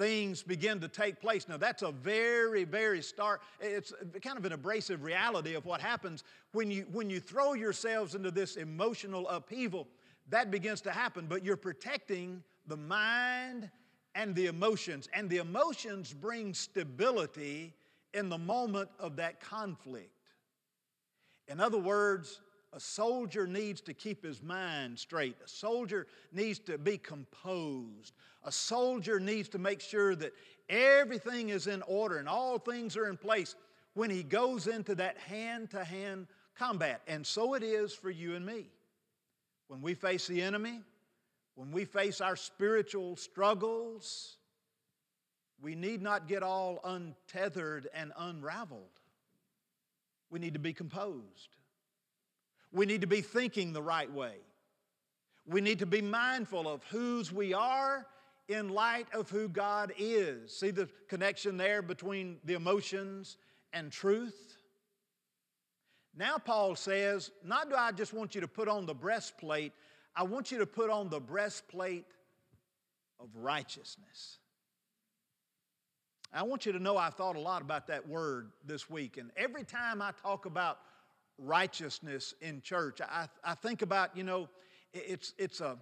Things 0.02 0.42
begin 0.42 0.80
to 0.80 0.88
take 0.88 1.22
place. 1.22 1.48
Now, 1.48 1.58
that's 1.58 1.84
a 1.84 1.92
very, 1.92 2.64
very 2.64 3.04
start. 3.04 3.40
It's 3.60 3.94
kind 4.24 4.36
of 4.36 4.46
an 4.46 4.52
abrasive 4.52 5.04
reality 5.04 5.54
of 5.54 5.64
what 5.68 5.80
happens 5.80 6.24
when 6.54 6.72
you, 6.72 6.88
when 6.92 7.08
you 7.08 7.20
throw 7.20 7.54
yourselves 7.54 8.16
into 8.16 8.32
this 8.32 8.56
emotional 8.56 9.30
upheaval. 9.30 9.88
That 10.30 10.50
begins 10.50 10.82
to 10.82 10.92
happen, 10.92 11.28
but 11.30 11.46
you're 11.46 11.56
protecting 11.56 12.42
the 12.66 12.78
mind 12.78 13.70
and 14.16 14.34
the 14.34 14.48
emotions. 14.48 15.08
And 15.14 15.30
the 15.30 15.38
emotions 15.38 16.14
bring 16.14 16.56
stability 16.56 17.76
in 18.16 18.28
the 18.28 18.40
moment 18.40 18.90
of 18.98 19.18
that 19.18 19.40
conflict. 19.40 20.10
In 21.48 21.60
other 21.60 21.78
words, 21.78 22.42
a 22.74 22.80
soldier 22.80 23.46
needs 23.46 23.82
to 23.82 23.94
keep 23.94 24.24
his 24.24 24.42
mind 24.42 24.98
straight. 24.98 25.36
A 25.44 25.48
soldier 25.48 26.08
needs 26.32 26.60
to 26.60 26.78
be 26.78 26.98
composed. 26.98 28.14
A 28.44 28.52
soldier 28.52 29.20
needs 29.20 29.50
to 29.50 29.60
make 29.60 29.82
sure 29.82 30.16
that 30.16 30.34
everything 30.70 31.50
is 31.50 31.68
in 31.68 31.82
order 31.84 32.18
and 32.18 32.30
all 32.30 32.58
things 32.58 32.96
are 32.96 33.10
in 33.10 33.18
place 33.18 33.56
when 33.94 34.10
he 34.10 34.24
goes 34.24 34.68
into 34.68 34.96
that 34.96 35.18
hand 35.18 35.70
to 35.72 35.84
hand 35.84 36.28
combat. 36.56 37.02
And 37.08 37.28
so 37.28 37.56
it 37.56 37.64
is 37.64 37.94
for 37.94 38.10
you 38.10 38.36
and 38.36 38.46
me. 38.46 38.70
When 39.68 39.82
we 39.82 39.94
face 39.94 40.28
the 40.28 40.42
enemy, 40.42 40.82
when 41.56 41.72
we 41.72 41.84
face 41.84 42.22
our 42.22 42.38
spiritual 42.38 43.18
struggles, 43.18 44.38
we 45.62 45.76
need 45.76 46.02
not 46.02 46.28
get 46.28 46.42
all 46.42 46.80
untethered 46.86 47.90
and 47.94 48.14
unraveled. 48.18 48.80
We 50.30 50.40
need 50.40 50.54
to 50.54 50.60
be 50.60 50.72
composed. 50.72 51.58
We 52.72 52.86
need 52.86 53.02
to 53.02 53.08
be 53.08 53.22
thinking 53.22 53.74
the 53.74 53.82
right 53.82 54.12
way. 54.12 54.36
We 55.46 55.62
need 55.62 55.80
to 55.80 55.86
be 55.86 56.02
mindful 56.02 56.68
of 56.68 56.84
whose 56.86 57.32
we 57.32 57.54
are 57.54 58.06
in 58.48 58.70
light 58.70 59.08
of 59.14 59.30
who 59.30 59.48
God 59.48 59.94
is. 59.98 60.56
See 60.56 60.72
the 60.72 60.88
connection 61.08 61.58
there 61.58 61.82
between 61.82 62.38
the 62.46 62.54
emotions 62.54 63.38
and 63.74 63.92
truth? 63.92 64.58
Now, 66.16 66.38
Paul 66.38 66.76
says, 66.76 67.32
Not 67.44 67.70
do 67.70 67.76
I 67.76 67.92
just 67.92 68.14
want 68.14 68.36
you 68.36 68.42
to 68.42 68.48
put 68.48 68.68
on 68.68 68.86
the 68.86 68.94
breastplate, 68.94 69.74
I 70.16 70.24
want 70.24 70.52
you 70.52 70.60
to 70.60 70.66
put 70.66 70.90
on 70.90 71.10
the 71.10 71.20
breastplate 71.20 72.06
of 73.20 73.30
righteousness. 73.36 74.40
I 76.34 76.44
want 76.44 76.66
you 76.66 76.72
to 76.72 76.80
know 76.80 76.96
I've 76.98 77.16
thought 77.16 77.36
a 77.36 77.42
lot 77.42 77.62
about 77.62 77.88
that 77.88 78.08
word 78.08 78.52
this 78.66 78.90
week, 78.90 79.18
and 79.18 79.32
every 79.36 79.64
time 79.64 80.02
I 80.02 80.12
talk 80.22 80.46
about 80.46 80.80
righteousness 81.42 82.34
in 82.42 82.62
church, 82.62 83.02
I, 83.02 83.28
I 83.44 83.56
think 83.56 83.82
about, 83.82 84.16
you 84.16 84.24
know, 84.24 84.48
it's, 84.94 85.34
it's 85.38 85.62
a 85.62 85.78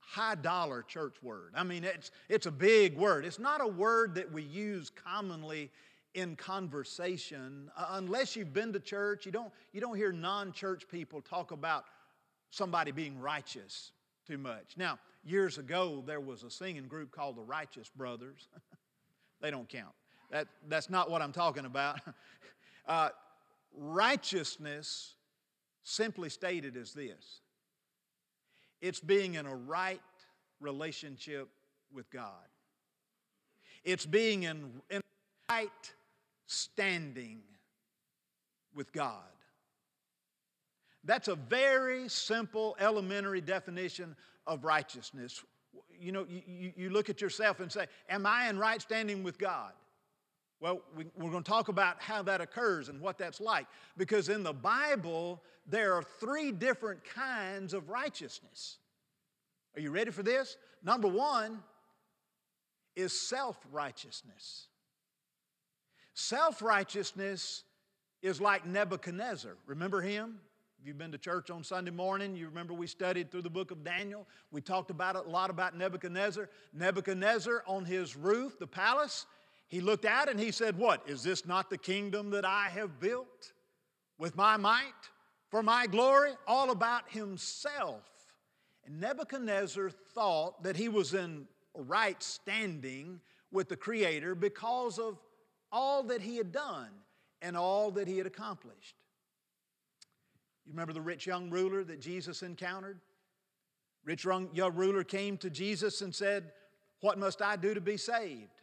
high 0.00 0.34
dollar 0.34 0.82
church 0.82 1.16
word. 1.22 1.52
I 1.56 1.62
mean, 1.62 1.84
it's, 1.84 2.10
it's 2.28 2.46
a 2.46 2.50
big 2.50 2.96
word. 2.96 3.24
It's 3.24 3.38
not 3.38 3.60
a 3.60 3.66
word 3.66 4.14
that 4.16 4.30
we 4.30 4.42
use 4.42 4.90
commonly 4.90 5.70
in 6.14 6.36
conversation. 6.36 7.70
Uh, 7.76 7.86
unless 7.92 8.36
you've 8.36 8.52
been 8.52 8.72
to 8.72 8.80
church, 8.80 9.24
you 9.24 9.32
don't, 9.32 9.52
you 9.72 9.80
don't 9.80 9.96
hear 9.96 10.12
non 10.12 10.52
church 10.52 10.84
people 10.90 11.20
talk 11.20 11.50
about 11.52 11.84
somebody 12.50 12.92
being 12.92 13.18
righteous 13.18 13.92
too 14.26 14.38
much. 14.38 14.74
Now, 14.76 14.98
years 15.24 15.58
ago, 15.58 16.02
there 16.06 16.20
was 16.20 16.42
a 16.42 16.50
singing 16.50 16.86
group 16.86 17.10
called 17.10 17.36
the 17.36 17.42
Righteous 17.42 17.90
Brothers. 17.96 18.48
they 19.40 19.50
don't 19.50 19.68
count. 19.68 19.94
That, 20.30 20.48
that's 20.68 20.90
not 20.90 21.10
what 21.10 21.22
I'm 21.22 21.32
talking 21.32 21.64
about. 21.64 22.00
Uh, 22.84 23.10
righteousness, 23.76 25.14
simply 25.82 26.28
stated, 26.28 26.76
is 26.76 26.92
this 26.92 27.40
it's 28.80 29.00
being 29.00 29.34
in 29.34 29.46
a 29.46 29.54
right 29.54 30.00
relationship 30.60 31.48
with 31.92 32.10
God, 32.10 32.48
it's 33.84 34.06
being 34.06 34.44
in, 34.44 34.70
in 34.90 35.00
right 35.50 35.70
standing 36.46 37.42
with 38.74 38.92
God. 38.92 39.22
That's 41.04 41.28
a 41.28 41.34
very 41.34 42.08
simple, 42.08 42.76
elementary 42.78 43.40
definition 43.40 44.14
of 44.46 44.64
righteousness. 44.64 45.42
You 45.98 46.12
know, 46.12 46.26
you, 46.28 46.72
you 46.76 46.90
look 46.90 47.10
at 47.10 47.20
yourself 47.20 47.60
and 47.60 47.70
say, 47.70 47.86
Am 48.08 48.24
I 48.24 48.48
in 48.48 48.58
right 48.58 48.80
standing 48.80 49.22
with 49.22 49.38
God? 49.38 49.72
Well, 50.62 50.80
we, 50.96 51.06
are 51.06 51.30
going 51.30 51.42
to 51.42 51.50
talk 51.50 51.66
about 51.66 52.00
how 52.00 52.22
that 52.22 52.40
occurs 52.40 52.88
and 52.88 53.00
what 53.00 53.18
that's 53.18 53.40
like. 53.40 53.66
Because 53.96 54.28
in 54.28 54.44
the 54.44 54.52
Bible, 54.52 55.42
there 55.66 55.92
are 55.94 56.04
three 56.20 56.52
different 56.52 57.00
kinds 57.02 57.74
of 57.74 57.90
righteousness. 57.90 58.78
Are 59.74 59.80
you 59.80 59.90
ready 59.90 60.12
for 60.12 60.22
this? 60.22 60.56
Number 60.84 61.08
one 61.08 61.58
is 62.94 63.12
self 63.12 63.58
righteousness. 63.72 64.68
Self 66.14 66.62
righteousness 66.62 67.64
is 68.22 68.40
like 68.40 68.64
Nebuchadnezzar. 68.64 69.56
Remember 69.66 70.00
him? 70.00 70.38
If 70.80 70.86
you've 70.86 70.98
been 70.98 71.10
to 71.10 71.18
church 71.18 71.50
on 71.50 71.64
Sunday 71.64 71.90
morning, 71.90 72.36
you 72.36 72.46
remember 72.46 72.72
we 72.72 72.86
studied 72.86 73.32
through 73.32 73.42
the 73.42 73.50
book 73.50 73.72
of 73.72 73.82
Daniel. 73.82 74.28
We 74.52 74.60
talked 74.60 74.90
about 74.90 75.16
a 75.16 75.22
lot 75.22 75.50
about 75.50 75.76
Nebuchadnezzar. 75.76 76.48
Nebuchadnezzar 76.72 77.64
on 77.66 77.84
his 77.84 78.16
roof, 78.16 78.60
the 78.60 78.66
palace, 78.66 79.26
he 79.72 79.80
looked 79.80 80.04
out 80.04 80.28
and 80.28 80.38
he 80.38 80.50
said, 80.50 80.76
What? 80.76 81.02
Is 81.08 81.22
this 81.22 81.46
not 81.46 81.70
the 81.70 81.78
kingdom 81.78 82.28
that 82.32 82.44
I 82.44 82.68
have 82.68 83.00
built 83.00 83.52
with 84.18 84.36
my 84.36 84.58
might 84.58 84.92
for 85.50 85.62
my 85.62 85.86
glory? 85.86 86.32
All 86.46 86.70
about 86.70 87.10
himself. 87.10 88.04
And 88.84 89.00
Nebuchadnezzar 89.00 89.88
thought 89.88 90.62
that 90.62 90.76
he 90.76 90.90
was 90.90 91.14
in 91.14 91.46
right 91.74 92.22
standing 92.22 93.18
with 93.50 93.70
the 93.70 93.76
Creator 93.76 94.34
because 94.34 94.98
of 94.98 95.18
all 95.72 96.02
that 96.02 96.20
he 96.20 96.36
had 96.36 96.52
done 96.52 96.90
and 97.40 97.56
all 97.56 97.90
that 97.92 98.06
he 98.06 98.18
had 98.18 98.26
accomplished. 98.26 98.96
You 100.66 100.72
remember 100.72 100.92
the 100.92 101.00
rich 101.00 101.26
young 101.26 101.48
ruler 101.48 101.82
that 101.82 101.98
Jesus 101.98 102.42
encountered? 102.42 103.00
Rich 104.04 104.26
young 104.26 104.74
ruler 104.74 105.02
came 105.02 105.38
to 105.38 105.48
Jesus 105.48 106.02
and 106.02 106.14
said, 106.14 106.52
What 107.00 107.18
must 107.18 107.40
I 107.40 107.56
do 107.56 107.72
to 107.72 107.80
be 107.80 107.96
saved? 107.96 108.61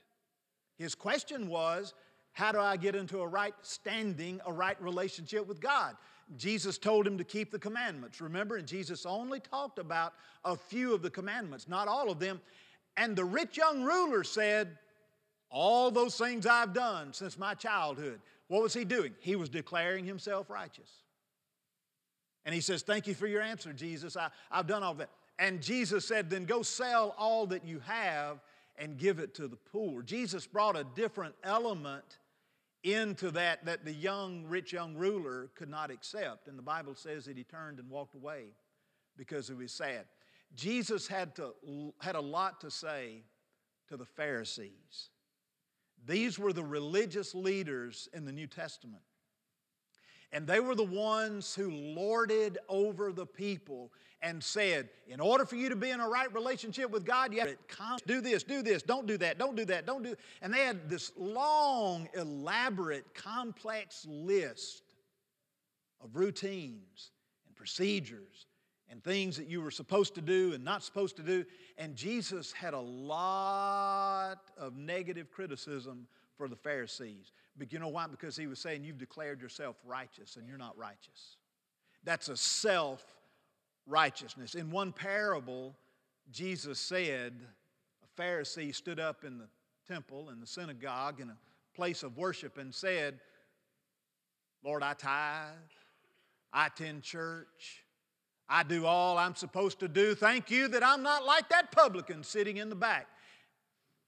His 0.80 0.96
question 0.96 1.50
was, 1.50 1.94
how 2.32 2.54
do 2.54 2.60
I 2.60 2.78
get 2.78 2.96
into 2.96 3.20
a 3.20 3.28
right 3.28 3.54
standing, 3.62 4.40
a 4.46 4.54
right 4.54 4.82
relationship 4.82 5.46
with 5.46 5.60
God? 5.60 5.96
Jesus 6.38 6.78
told 6.78 7.06
him 7.06 7.18
to 7.18 7.24
keep 7.24 7.52
the 7.52 7.60
commandments, 7.60 8.22
remember? 8.22 8.56
And 8.56 8.66
Jesus 8.66 9.06
only 9.06 9.42
talked 9.42 9.78
about 9.78 10.14
a 10.46 10.56
few 10.56 10.94
of 10.94 11.02
the 11.02 11.10
commandments, 11.10 11.68
not 11.68 11.88
all 11.88 12.10
of 12.10 12.20
them. 12.20 12.40
And 12.96 13.16
the 13.16 13.26
rich 13.26 13.58
young 13.58 13.84
ruler 13.84 14.24
said, 14.24 14.78
All 15.50 15.92
those 15.92 16.16
things 16.18 16.46
I've 16.46 16.74
done 16.74 17.14
since 17.14 17.38
my 17.38 17.56
childhood. 17.56 18.22
What 18.48 18.62
was 18.62 18.74
he 18.74 18.86
doing? 18.86 19.14
He 19.20 19.36
was 19.36 19.50
declaring 19.50 20.06
himself 20.06 20.50
righteous. 20.50 20.90
And 22.46 22.56
he 22.56 22.62
says, 22.62 22.84
Thank 22.84 23.06
you 23.08 23.16
for 23.16 23.28
your 23.28 23.42
answer, 23.42 23.74
Jesus. 23.74 24.16
I, 24.16 24.30
I've 24.52 24.68
done 24.68 24.84
all 24.84 24.94
that. 24.96 25.10
And 25.40 25.62
Jesus 25.62 26.06
said, 26.06 26.30
Then 26.30 26.46
go 26.46 26.62
sell 26.62 27.16
all 27.18 27.48
that 27.48 27.66
you 27.66 27.80
have 27.80 28.40
and 28.80 28.98
give 28.98 29.20
it 29.20 29.36
to 29.36 29.48
the 29.48 29.58
poor. 29.58 30.02
Jesus 30.02 30.48
brought 30.48 30.78
a 30.78 30.86
different 30.96 31.36
element 31.44 32.18
into 32.84 33.30
that 33.32 33.66
that 33.66 33.84
the 33.84 33.94
young, 33.94 34.46
rich 34.48 34.72
young 34.72 34.96
ruler 34.96 35.50
could 35.56 35.70
not 35.70 35.92
accept. 35.92 36.48
And 36.48 36.58
the 36.58 36.64
Bible 36.64 36.96
says 36.96 37.26
that 37.26 37.38
he 37.38 37.44
turned 37.44 37.80
and 37.80 37.90
walked 37.90 38.16
away 38.16 38.54
because 39.18 39.50
he 39.50 39.54
was 39.54 39.74
sad. 39.74 40.06
Jesus 40.56 41.08
had, 41.08 41.36
to, 41.36 41.54
had 42.00 42.16
a 42.16 42.22
lot 42.22 42.62
to 42.62 42.72
say 42.72 43.24
to 43.90 43.98
the 43.98 44.06
Pharisees. 44.06 45.10
These 46.06 46.40
were 46.40 46.54
the 46.54 46.64
religious 46.64 47.36
leaders 47.36 48.08
in 48.14 48.26
the 48.26 48.32
New 48.32 48.48
Testament. 48.48 49.04
And 50.32 50.48
they 50.48 50.60
were 50.60 50.76
the 50.76 50.84
ones 50.84 51.54
who 51.56 51.72
lorded 51.72 52.60
over 52.70 53.12
the 53.12 53.26
people 53.26 53.92
and 54.22 54.44
said, 54.44 54.90
in 55.08 55.20
order 55.20 55.46
for 55.46 55.56
you 55.56 55.70
to 55.70 55.76
be 55.76 55.90
in 55.90 56.00
a 56.00 56.08
right 56.08 56.34
relationship 56.34 56.92
with 56.92 57.06
God, 57.06 57.34
you 57.34 57.40
have 57.40 57.56
to 57.98 58.06
do 58.06 58.22
this, 58.22 58.44
do 58.44 58.62
this, 58.62 58.84
don't 58.84 59.08
do 59.08 59.18
that, 59.18 59.38
don't 59.38 59.56
do 59.56 59.66
that, 59.66 59.86
don't 59.86 60.04
do. 60.04 60.16
And 60.42 60.54
they 60.54 60.60
had 60.60 60.90
this 60.90 61.12
long, 61.18 62.10
elaborate, 62.14 63.14
complex 63.14 64.06
list 64.10 64.84
of 66.02 66.16
routines 66.16 67.12
and 67.48 67.56
procedures 67.56 68.48
and 68.90 69.04
things 69.04 69.38
that 69.38 69.48
you 69.48 69.62
were 69.62 69.72
supposed 69.72 70.16
to 70.16 70.22
do 70.22 70.54
and 70.54 70.64
not 70.64 70.84
supposed 70.84 71.16
to 71.18 71.24
do. 71.24 71.46
And 71.78 71.96
Jesus 71.96 72.52
had 72.52 72.74
a 72.74 72.80
lot 72.80 74.52
of 74.58 74.76
negative 74.76 75.32
criticism 75.32 76.08
for 76.38 76.48
the 76.48 76.56
Pharisees. 76.56 77.32
But 77.58 77.72
you 77.72 77.80
know 77.80 77.90
why? 77.90 78.08
Because 78.08 78.36
he 78.36 78.48
was 78.48 78.60
saying, 78.60 78.84
You've 78.84 78.98
declared 78.98 79.42
yourself 79.42 79.76
righteous 79.86 80.38
and 80.38 80.48
you're 80.48 80.58
not 80.58 80.78
righteous. 80.78 81.38
That's 82.04 82.30
a 82.30 82.38
self 82.38 83.06
righteousness. 83.86 84.56
In 84.56 84.72
one 84.72 84.92
parable, 84.92 85.76
Jesus 86.32 86.80
said, 86.80 87.34
A 88.04 88.22
Pharisee 88.22 88.74
stood 88.74 89.00
up 89.00 89.24
in 89.24 89.38
the 89.38 89.48
temple, 89.88 90.30
in 90.30 90.40
the 90.40 90.48
synagogue, 90.48 91.20
in 91.20 91.30
a 91.30 91.38
place 91.76 92.04
of 92.04 92.18
worship, 92.18 92.58
and 92.58 92.74
said, 92.74 93.20
Lord, 94.64 94.84
I 94.84 94.94
tithe, 94.94 95.54
I 96.52 96.68
attend 96.68 97.04
church, 97.04 97.84
I 98.50 98.64
do 98.64 98.86
all 98.86 99.18
I'm 99.18 99.36
supposed 99.36 99.80
to 99.80 99.88
do. 99.88 100.16
Thank 100.16 100.50
you 100.50 100.68
that 100.70 100.84
I'm 100.84 101.04
not 101.04 101.24
like 101.24 101.50
that 101.50 101.72
publican 101.72 102.24
sitting 102.24 102.58
in 102.58 102.70
the 102.70 102.76
back. 102.76 103.08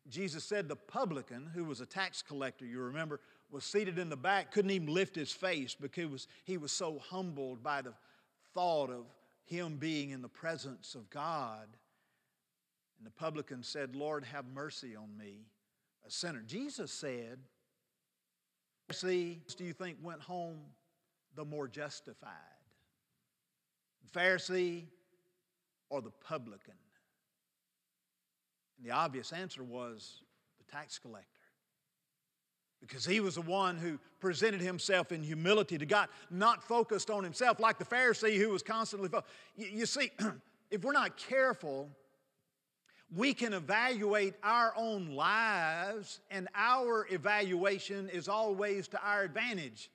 Jesus 0.09 0.43
said 0.43 0.67
the 0.67 0.75
publican, 0.75 1.49
who 1.53 1.63
was 1.63 1.79
a 1.79 1.85
tax 1.85 2.23
collector, 2.23 2.65
you 2.65 2.79
remember, 2.79 3.19
was 3.51 3.63
seated 3.63 3.99
in 3.99 4.09
the 4.09 4.17
back, 4.17 4.51
couldn't 4.51 4.71
even 4.71 4.91
lift 4.91 5.15
his 5.15 5.31
face 5.31 5.75
because 5.79 6.27
he 6.43 6.57
was 6.57 6.71
so 6.71 6.99
humbled 6.99 7.61
by 7.61 7.81
the 7.81 7.93
thought 8.53 8.89
of 8.89 9.05
him 9.45 9.77
being 9.77 10.11
in 10.11 10.21
the 10.21 10.29
presence 10.29 10.95
of 10.95 11.09
God. 11.09 11.67
And 12.97 13.05
the 13.05 13.11
publican 13.11 13.63
said, 13.63 13.95
Lord, 13.95 14.23
have 14.25 14.45
mercy 14.53 14.95
on 14.95 15.15
me, 15.17 15.47
a 16.05 16.11
sinner. 16.11 16.43
Jesus 16.45 16.91
said, 16.91 17.39
See, 18.91 19.41
do 19.57 19.63
you 19.63 19.73
think 19.73 19.97
went 20.01 20.21
home 20.21 20.59
the 21.35 21.45
more 21.45 21.67
justified? 21.67 22.31
The 24.03 24.19
Pharisee 24.19 24.83
or 25.89 26.01
the 26.01 26.11
publican? 26.11 26.73
And 28.77 28.85
the 28.85 28.91
obvious 28.91 29.31
answer 29.31 29.63
was 29.63 30.23
the 30.57 30.71
tax 30.71 30.99
collector. 30.99 31.40
Because 32.81 33.05
he 33.05 33.19
was 33.19 33.35
the 33.35 33.41
one 33.41 33.77
who 33.77 33.99
presented 34.19 34.59
himself 34.59 35.11
in 35.11 35.21
humility 35.21 35.77
to 35.77 35.85
God, 35.85 36.09
not 36.29 36.63
focused 36.63 37.09
on 37.09 37.23
himself 37.23 37.59
like 37.59 37.77
the 37.77 37.85
Pharisee 37.85 38.37
who 38.37 38.49
was 38.49 38.63
constantly 38.63 39.07
focused. 39.07 39.33
You, 39.55 39.67
you 39.67 39.85
see, 39.85 40.11
if 40.71 40.83
we're 40.83 40.91
not 40.91 41.15
careful, 41.15 41.89
we 43.15 43.33
can 43.33 43.53
evaluate 43.53 44.35
our 44.41 44.73
own 44.77 45.11
lives, 45.11 46.21
and 46.31 46.47
our 46.55 47.05
evaluation 47.09 48.09
is 48.09 48.27
always 48.29 48.87
to 48.89 49.01
our 49.03 49.23
advantage. 49.23 49.91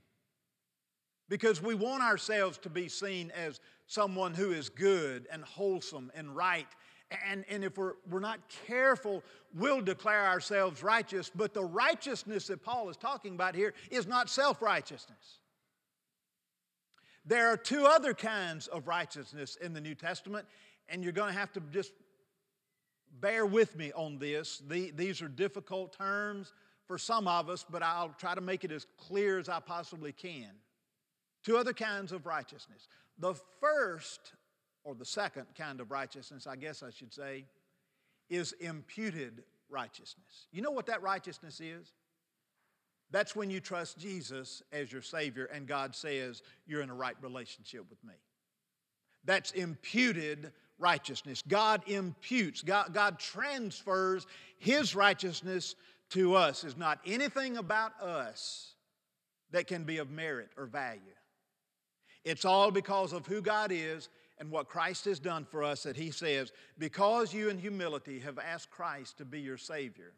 Because 1.29 1.63
we 1.63 1.75
want 1.75 2.03
ourselves 2.03 2.59
to 2.59 2.71
be 2.71 2.89
seen 2.89 3.33
as 3.33 3.59
someone 3.87 4.35
who 4.35 4.53
is 4.53 4.69
good 4.69 5.27
and 5.33 5.43
wholesome 5.45 6.13
and 6.15 6.37
right 6.37 6.69
and, 7.29 7.45
and 7.49 7.65
if 7.65 7.79
we're, 7.79 7.95
we're 8.11 8.21
not 8.21 8.41
careful, 8.67 9.23
we'll 9.55 9.81
declare 9.81 10.27
ourselves 10.27 10.83
righteous. 10.83 11.31
But 11.35 11.55
the 11.55 11.65
righteousness 11.65 12.49
that 12.49 12.63
Paul 12.63 12.89
is 12.89 12.97
talking 12.97 13.35
about 13.35 13.55
here 13.55 13.75
is 13.91 14.07
not 14.07 14.29
self 14.29 14.61
righteousness. 14.61 15.39
There 17.25 17.49
are 17.49 17.57
two 17.57 17.87
other 17.87 18.15
kinds 18.15 18.67
of 18.69 18.87
righteousness 18.87 19.57
in 19.57 19.73
the 19.73 19.81
New 19.81 19.95
Testament, 19.95 20.47
and 20.89 21.03
you're 21.03 21.13
going 21.13 21.33
to 21.33 21.39
have 21.39 21.53
to 21.53 21.61
just 21.73 21.93
bear 23.21 23.47
with 23.47 23.77
me 23.77 23.93
on 23.95 24.19
this. 24.19 24.63
The, 24.69 24.93
these 24.93 25.23
are 25.23 25.29
difficult 25.29 25.97
terms 25.97 26.53
for 26.87 26.99
some 26.99 27.27
of 27.27 27.49
us, 27.49 27.65
but 27.69 27.83
I'll 27.83 28.15
try 28.19 28.35
to 28.35 28.41
make 28.41 28.65
it 28.65 28.71
as 28.71 28.87
clear 28.97 29.39
as 29.39 29.49
I 29.49 29.61
possibly 29.61 30.13
can. 30.13 30.51
Two 31.45 31.57
other 31.57 31.73
kinds 31.73 32.13
of 32.13 32.27
righteousness. 32.27 32.89
The 33.19 33.35
first 33.61 34.33
or 34.87 34.95
the 34.95 35.05
second 35.05 35.47
kind 35.59 35.81
of 35.81 35.91
righteousness, 35.91 36.47
I 36.47 36.55
guess 36.55 36.83
I 36.85 36.91
should 36.91 37.13
say, 37.13 37.45
is 38.31 38.53
imputed 38.61 39.43
righteousness. 39.69 40.47
You 40.53 40.63
know 40.63 40.71
what 40.71 40.87
that 40.87 41.03
righteousness 41.03 41.61
is? 41.61 41.93
That's 43.11 43.35
when 43.35 43.51
you 43.51 43.59
trust 43.59 43.99
Jesus 43.99 44.63
as 44.73 44.93
your 44.93 45.03
Savior 45.03 45.47
and 45.47 45.67
God 45.67 45.95
says 45.95 46.43
you're 46.67 46.83
in 46.83 46.91
a 46.91 46.95
right 46.95 47.17
relationship 47.21 47.85
with 47.91 48.03
me. 48.05 48.15
That's 49.25 49.51
imputed 49.53 50.53
righteousness. 50.79 51.43
God 51.47 51.83
imputes, 51.89 52.63
God, 52.63 52.95
God 52.95 53.19
transfers 53.19 54.25
His 54.59 54.95
righteousness 54.95 55.75
to 56.11 56.37
us. 56.37 56.63
Is 56.63 56.77
not 56.77 57.01
anything 57.05 57.57
about 57.57 58.01
us 58.01 58.75
that 59.51 59.67
can 59.67 59.83
be 59.83 59.99
of 59.99 60.11
merit 60.11 60.51
or 60.57 60.67
value. 60.67 61.01
It's 62.25 62.45
all 62.45 62.71
because 62.71 63.13
of 63.13 63.27
who 63.27 63.41
God 63.41 63.71
is 63.73 64.09
and 64.39 64.51
what 64.51 64.69
Christ 64.69 65.07
has 65.07 65.19
done 65.19 65.45
for 65.45 65.63
us 65.63 65.85
that 65.85 65.97
he 65.97 66.11
says, 66.11 66.53
Because 66.79 67.33
you 67.33 67.49
in 67.49 67.59
humility 67.59 68.19
have 68.21 68.39
asked 68.39 68.71
Christ 68.71 69.19
to 69.19 69.25
be 69.25 69.41
your 69.41 69.57
Savior, 69.57 70.13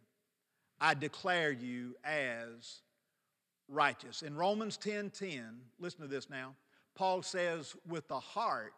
I 0.80 0.94
declare 0.94 1.52
you 1.52 1.94
as 2.04 2.80
righteous. 3.68 4.22
In 4.22 4.36
Romans 4.36 4.76
10 4.76 5.10
10, 5.10 5.44
listen 5.78 6.00
to 6.00 6.08
this 6.08 6.28
now. 6.28 6.54
Paul 6.94 7.22
says, 7.22 7.76
With 7.88 8.08
the 8.08 8.18
heart, 8.18 8.72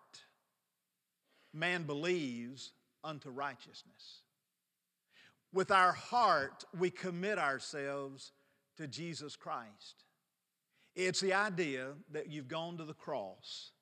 man 1.54 1.84
believes 1.84 2.72
unto 3.02 3.30
righteousness. 3.30 4.22
With 5.52 5.70
our 5.70 5.92
heart, 5.92 6.64
we 6.78 6.90
commit 6.90 7.38
ourselves 7.38 8.32
to 8.76 8.86
Jesus 8.86 9.36
Christ. 9.36 10.04
It's 10.94 11.20
the 11.20 11.34
idea 11.34 11.88
that 12.12 12.28
you've 12.28 12.48
gone 12.48 12.76
to 12.76 12.84
the 12.84 12.94
cross 12.94 13.72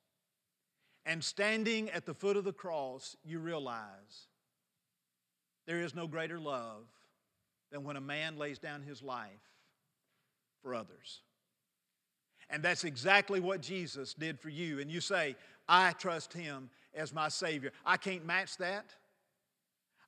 and 1.05 1.23
standing 1.23 1.89
at 1.89 2.05
the 2.05 2.13
foot 2.13 2.37
of 2.37 2.43
the 2.43 2.53
cross, 2.53 3.15
you 3.23 3.39
realize 3.39 4.27
there 5.65 5.81
is 5.81 5.95
no 5.95 6.07
greater 6.07 6.39
love 6.39 6.85
than 7.71 7.83
when 7.83 7.95
a 7.95 8.01
man 8.01 8.37
lays 8.37 8.59
down 8.59 8.81
his 8.81 9.01
life 9.01 9.29
for 10.61 10.73
others. 10.73 11.21
And 12.49 12.63
that's 12.63 12.83
exactly 12.83 13.39
what 13.39 13.61
Jesus 13.61 14.13
did 14.13 14.39
for 14.39 14.49
you. 14.49 14.79
And 14.79 14.89
you 14.89 15.01
say, 15.01 15.35
I 15.67 15.91
trust 15.91 16.33
him 16.33 16.69
as 16.95 17.13
my 17.13 17.29
Savior. 17.29 17.71
I 17.85 17.97
can't 17.97 18.25
match 18.25 18.57
that. 18.57 18.85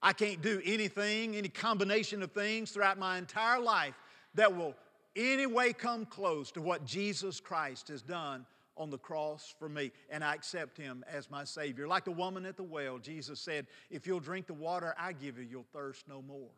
I 0.01 0.13
can't 0.13 0.41
do 0.41 0.59
anything, 0.65 1.35
any 1.35 1.49
combination 1.49 2.23
of 2.23 2.31
things 2.31 2.71
throughout 2.71 2.97
my 2.97 3.19
entire 3.19 3.59
life 3.59 3.93
that 4.33 4.55
will 4.55 4.73
any 5.15 5.45
way 5.45 5.73
come 5.73 6.05
close 6.05 6.51
to 6.53 6.61
what 6.61 6.85
Jesus 6.85 7.39
Christ 7.39 7.89
has 7.89 8.01
done 8.01 8.45
on 8.81 8.89
the 8.89 8.97
cross 8.97 9.53
for 9.59 9.69
me, 9.69 9.91
and 10.09 10.23
I 10.23 10.33
accept 10.33 10.77
him 10.77 11.05
as 11.07 11.29
my 11.29 11.43
Savior. 11.43 11.87
Like 11.87 12.03
the 12.03 12.11
woman 12.11 12.45
at 12.45 12.57
the 12.57 12.63
well, 12.63 12.97
Jesus 12.97 13.39
said, 13.39 13.67
If 13.89 14.07
you'll 14.07 14.19
drink 14.19 14.47
the 14.47 14.53
water 14.53 14.95
I 14.97 15.13
give 15.13 15.37
you, 15.37 15.45
you'll 15.49 15.65
thirst 15.71 16.07
no 16.09 16.21
more. 16.21 16.49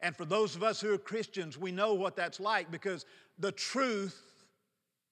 And 0.00 0.16
for 0.16 0.24
those 0.24 0.56
of 0.56 0.62
us 0.62 0.80
who 0.80 0.92
are 0.92 0.98
Christians, 0.98 1.58
we 1.58 1.70
know 1.70 1.94
what 1.94 2.16
that's 2.16 2.40
like 2.40 2.70
because 2.70 3.04
the 3.38 3.52
truth, 3.52 4.20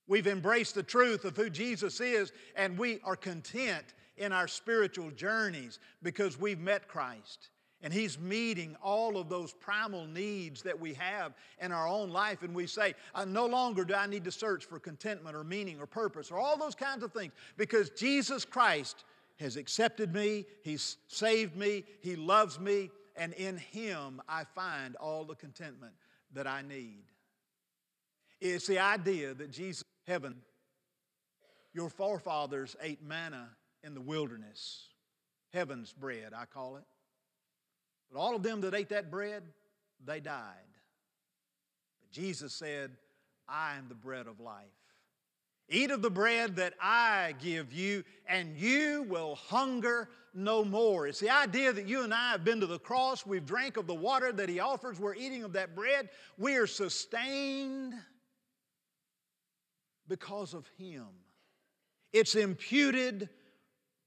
we've 0.08 0.26
embraced 0.26 0.74
the 0.74 0.82
truth 0.82 1.24
of 1.24 1.36
who 1.36 1.50
Jesus 1.50 2.00
is, 2.00 2.32
and 2.56 2.78
we 2.78 2.98
are 3.04 3.16
content 3.16 3.84
in 4.16 4.32
our 4.32 4.48
spiritual 4.48 5.10
journeys 5.10 5.78
because 6.02 6.38
we've 6.38 6.60
met 6.60 6.88
Christ 6.88 7.50
And 7.82 7.92
He's 7.92 8.18
meeting 8.18 8.76
all 8.82 9.16
of 9.16 9.28
those 9.28 9.52
primal 9.52 10.06
needs 10.06 10.62
that 10.62 10.78
we 10.78 10.94
have 10.94 11.34
in 11.60 11.72
our 11.72 11.88
own 11.88 12.10
life. 12.10 12.42
And 12.42 12.54
we 12.54 12.66
say, 12.66 12.94
no 13.26 13.46
longer 13.46 13.84
do 13.84 13.94
I 13.94 14.06
need 14.06 14.24
to 14.24 14.32
search 14.32 14.64
for 14.64 14.78
contentment 14.78 15.36
or 15.36 15.44
meaning 15.44 15.80
or 15.80 15.86
purpose 15.86 16.30
or 16.30 16.38
all 16.38 16.56
those 16.56 16.74
kinds 16.74 17.02
of 17.02 17.12
things 17.12 17.32
because 17.56 17.90
Jesus 17.90 18.44
Christ 18.44 19.04
has 19.40 19.56
accepted 19.56 20.14
me, 20.14 20.44
He's 20.62 20.98
saved 21.08 21.56
me, 21.56 21.84
He 22.00 22.14
loves 22.16 22.60
me, 22.60 22.90
and 23.16 23.32
in 23.34 23.56
Him 23.56 24.22
I 24.28 24.44
find 24.44 24.94
all 24.96 25.24
the 25.24 25.34
contentment 25.34 25.94
that 26.32 26.46
I 26.46 26.62
need. 26.62 27.04
It's 28.40 28.66
the 28.66 28.78
idea 28.78 29.34
that 29.34 29.50
Jesus, 29.50 29.84
heaven, 30.06 30.36
your 31.74 31.88
forefathers 31.88 32.76
ate 32.80 33.02
manna 33.02 33.48
in 33.82 33.94
the 33.94 34.00
wilderness, 34.00 34.88
heaven's 35.52 35.92
bread, 35.92 36.32
I 36.36 36.44
call 36.44 36.76
it. 36.76 36.84
But 38.12 38.20
all 38.20 38.36
of 38.36 38.42
them 38.42 38.60
that 38.60 38.74
ate 38.74 38.90
that 38.90 39.10
bread, 39.10 39.42
they 40.04 40.20
died. 40.20 40.42
But 42.00 42.10
Jesus 42.10 42.52
said, 42.52 42.90
I 43.48 43.76
am 43.76 43.88
the 43.88 43.94
bread 43.94 44.26
of 44.26 44.40
life. 44.40 44.66
Eat 45.68 45.90
of 45.90 46.02
the 46.02 46.10
bread 46.10 46.56
that 46.56 46.74
I 46.82 47.34
give 47.40 47.72
you, 47.72 48.04
and 48.28 48.56
you 48.56 49.06
will 49.08 49.36
hunger 49.36 50.10
no 50.34 50.64
more. 50.64 51.06
It's 51.06 51.20
the 51.20 51.30
idea 51.30 51.72
that 51.72 51.86
you 51.86 52.04
and 52.04 52.12
I 52.12 52.32
have 52.32 52.44
been 52.44 52.60
to 52.60 52.66
the 52.66 52.78
cross, 52.78 53.24
we've 53.24 53.46
drank 53.46 53.76
of 53.76 53.86
the 53.86 53.94
water 53.94 54.32
that 54.32 54.48
He 54.48 54.60
offers, 54.60 55.00
we're 55.00 55.14
eating 55.14 55.44
of 55.44 55.54
that 55.54 55.74
bread, 55.74 56.10
we 56.36 56.56
are 56.56 56.66
sustained 56.66 57.94
because 60.08 60.52
of 60.52 60.68
Him. 60.76 61.06
It's 62.12 62.34
imputed 62.34 63.30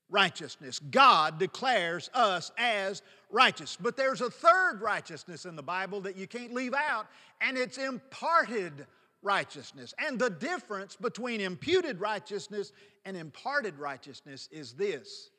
righteousness. 0.10 0.80
God 0.80 1.40
declares 1.40 2.10
us 2.14 2.52
as 2.58 3.02
righteous. 3.32 3.78
But 3.80 3.98
there's 3.98 4.22
a 4.22 4.30
third 4.30 4.82
righteousness 4.82 5.46
in 5.46 5.56
the 5.56 5.64
Bible 5.64 6.02
that 6.02 6.16
you 6.16 6.28
can't 6.28 6.54
leave 6.54 6.74
out, 6.74 7.08
and 7.42 7.58
it's 7.58 7.78
imparted 7.78 8.86
righteousness. 9.22 9.94
And 9.98 10.20
the 10.20 10.30
difference 10.30 10.96
between 10.96 11.42
imputed 11.42 12.00
righteousness 12.00 12.72
and 13.06 13.18
imparted 13.18 13.78
righteousness 13.80 14.48
is 14.52 14.74
this 14.74 15.32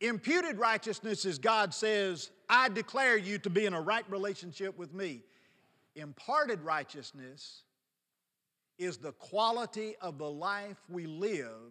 imputed 0.00 0.58
righteousness 0.58 1.24
is 1.24 1.38
God 1.38 1.72
says, 1.72 2.30
I 2.48 2.68
declare 2.68 3.16
you 3.16 3.38
to 3.38 3.50
be 3.50 3.66
in 3.66 3.72
a 3.72 3.80
right 3.80 4.04
relationship 4.10 4.76
with 4.76 4.92
me. 4.92 5.22
Imparted 5.94 6.60
righteousness 6.62 7.62
is 8.78 8.96
the 8.96 9.12
quality 9.12 9.94
of 10.00 10.18
the 10.18 10.28
life 10.28 10.78
we 10.88 11.06
live 11.06 11.70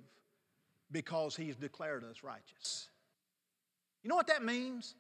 because 0.92 1.36
He's 1.36 1.56
declared 1.56 2.04
us 2.04 2.24
righteous. 2.24 2.90
You 4.04 4.10
know 4.10 4.16
what 4.16 4.28
that 4.28 4.44
means? 4.44 4.96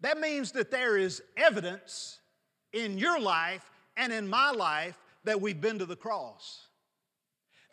That 0.00 0.18
means 0.18 0.52
that 0.52 0.70
there 0.70 0.96
is 0.96 1.22
evidence 1.36 2.18
in 2.72 2.98
your 2.98 3.18
life 3.20 3.70
and 3.96 4.12
in 4.12 4.28
my 4.28 4.50
life 4.50 4.98
that 5.24 5.40
we've 5.40 5.60
been 5.60 5.78
to 5.78 5.86
the 5.86 5.96
cross. 5.96 6.66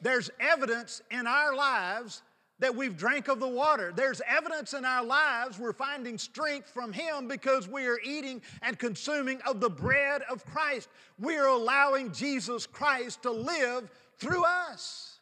There's 0.02 0.30
evidence 0.40 1.02
in 1.12 1.28
our 1.28 1.56
lives 1.56 2.22
that 2.60 2.76
we've 2.76 2.96
drank 2.96 3.28
of 3.28 3.40
the 3.40 3.48
water. 3.48 3.92
There's 3.96 4.22
evidence 4.28 4.74
in 4.74 4.86
our 4.86 5.04
lives 5.04 5.60
we're 5.60 5.74
finding 5.74 6.18
strength 6.18 6.70
from 6.70 6.94
Him 6.94 7.28
because 7.28 7.68
we 7.68 7.88
are 7.88 8.00
eating 8.04 8.42
and 8.62 8.78
consuming 8.78 9.42
of 9.42 9.60
the 9.60 9.70
bread 9.70 10.22
of 10.30 10.46
Christ. 10.46 10.88
We 11.20 11.36
are 11.38 11.48
allowing 11.48 12.12
Jesus 12.14 12.66
Christ 12.66 13.24
to 13.24 13.32
live 13.32 13.90
through 14.18 14.44
us. 14.46 15.13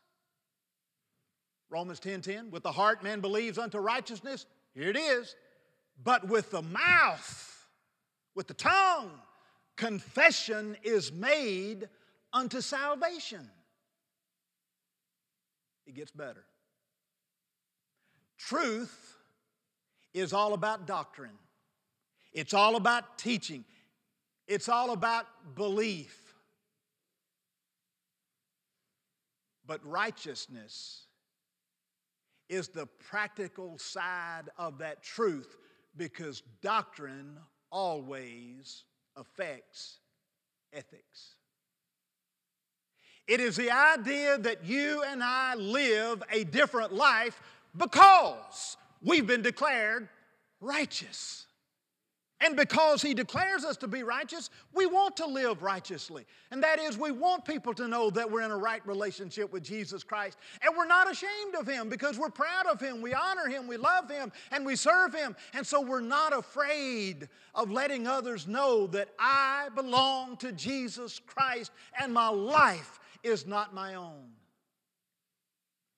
Romans 1.71 2.01
10:10, 2.01 2.03
10, 2.03 2.21
10, 2.21 2.51
with 2.51 2.63
the 2.63 2.71
heart 2.71 3.01
man 3.01 3.21
believes 3.21 3.57
unto 3.57 3.79
righteousness, 3.79 4.45
here 4.73 4.89
it 4.89 4.97
is, 4.97 5.35
but 6.03 6.27
with 6.27 6.51
the 6.51 6.61
mouth, 6.61 7.69
with 8.35 8.47
the 8.47 8.53
tongue, 8.53 9.11
confession 9.77 10.75
is 10.83 11.13
made 11.13 11.87
unto 12.33 12.59
salvation. 12.59 13.49
It 15.85 15.95
gets 15.95 16.11
better. 16.11 16.43
Truth 18.37 19.17
is 20.13 20.33
all 20.33 20.53
about 20.53 20.85
doctrine, 20.85 21.39
it's 22.33 22.53
all 22.53 22.75
about 22.75 23.17
teaching, 23.17 23.63
it's 24.45 24.67
all 24.67 24.91
about 24.91 25.25
belief. 25.55 26.17
But 29.65 29.85
righteousness 29.85 31.05
is 32.51 32.67
the 32.67 32.85
practical 32.85 33.77
side 33.77 34.49
of 34.57 34.77
that 34.79 35.01
truth 35.01 35.55
because 35.95 36.43
doctrine 36.61 37.37
always 37.71 38.83
affects 39.15 39.99
ethics. 40.73 41.35
It 43.25 43.39
is 43.39 43.55
the 43.55 43.71
idea 43.71 44.37
that 44.37 44.65
you 44.65 45.01
and 45.03 45.23
I 45.23 45.55
live 45.55 46.21
a 46.29 46.43
different 46.43 46.91
life 46.91 47.41
because 47.77 48.75
we've 49.01 49.25
been 49.25 49.41
declared 49.41 50.09
righteous. 50.59 51.45
And 52.43 52.55
because 52.55 53.01
He 53.01 53.13
declares 53.13 53.63
us 53.63 53.77
to 53.77 53.87
be 53.87 54.03
righteous, 54.03 54.49
we 54.73 54.87
want 54.87 55.15
to 55.17 55.25
live 55.27 55.61
righteously. 55.61 56.25
And 56.49 56.61
that 56.63 56.79
is, 56.79 56.97
we 56.97 57.11
want 57.11 57.45
people 57.45 57.73
to 57.75 57.87
know 57.87 58.09
that 58.09 58.29
we're 58.29 58.41
in 58.41 58.51
a 58.51 58.57
right 58.57 58.85
relationship 58.85 59.53
with 59.53 59.63
Jesus 59.63 60.03
Christ. 60.03 60.37
And 60.63 60.75
we're 60.75 60.87
not 60.87 61.09
ashamed 61.09 61.55
of 61.59 61.67
Him 61.67 61.87
because 61.87 62.17
we're 62.17 62.29
proud 62.29 62.65
of 62.65 62.81
Him. 62.81 63.01
We 63.01 63.13
honor 63.13 63.47
Him, 63.47 63.67
we 63.67 63.77
love 63.77 64.09
Him, 64.09 64.31
and 64.51 64.65
we 64.65 64.75
serve 64.75 65.13
Him. 65.13 65.35
And 65.53 65.65
so 65.65 65.81
we're 65.81 66.01
not 66.01 66.37
afraid 66.37 67.29
of 67.53 67.71
letting 67.71 68.07
others 68.07 68.47
know 68.47 68.87
that 68.87 69.09
I 69.19 69.69
belong 69.75 70.37
to 70.37 70.51
Jesus 70.51 71.21
Christ 71.25 71.71
and 72.01 72.13
my 72.13 72.29
life 72.29 72.99
is 73.23 73.45
not 73.45 73.73
my 73.73 73.95
own. 73.95 74.40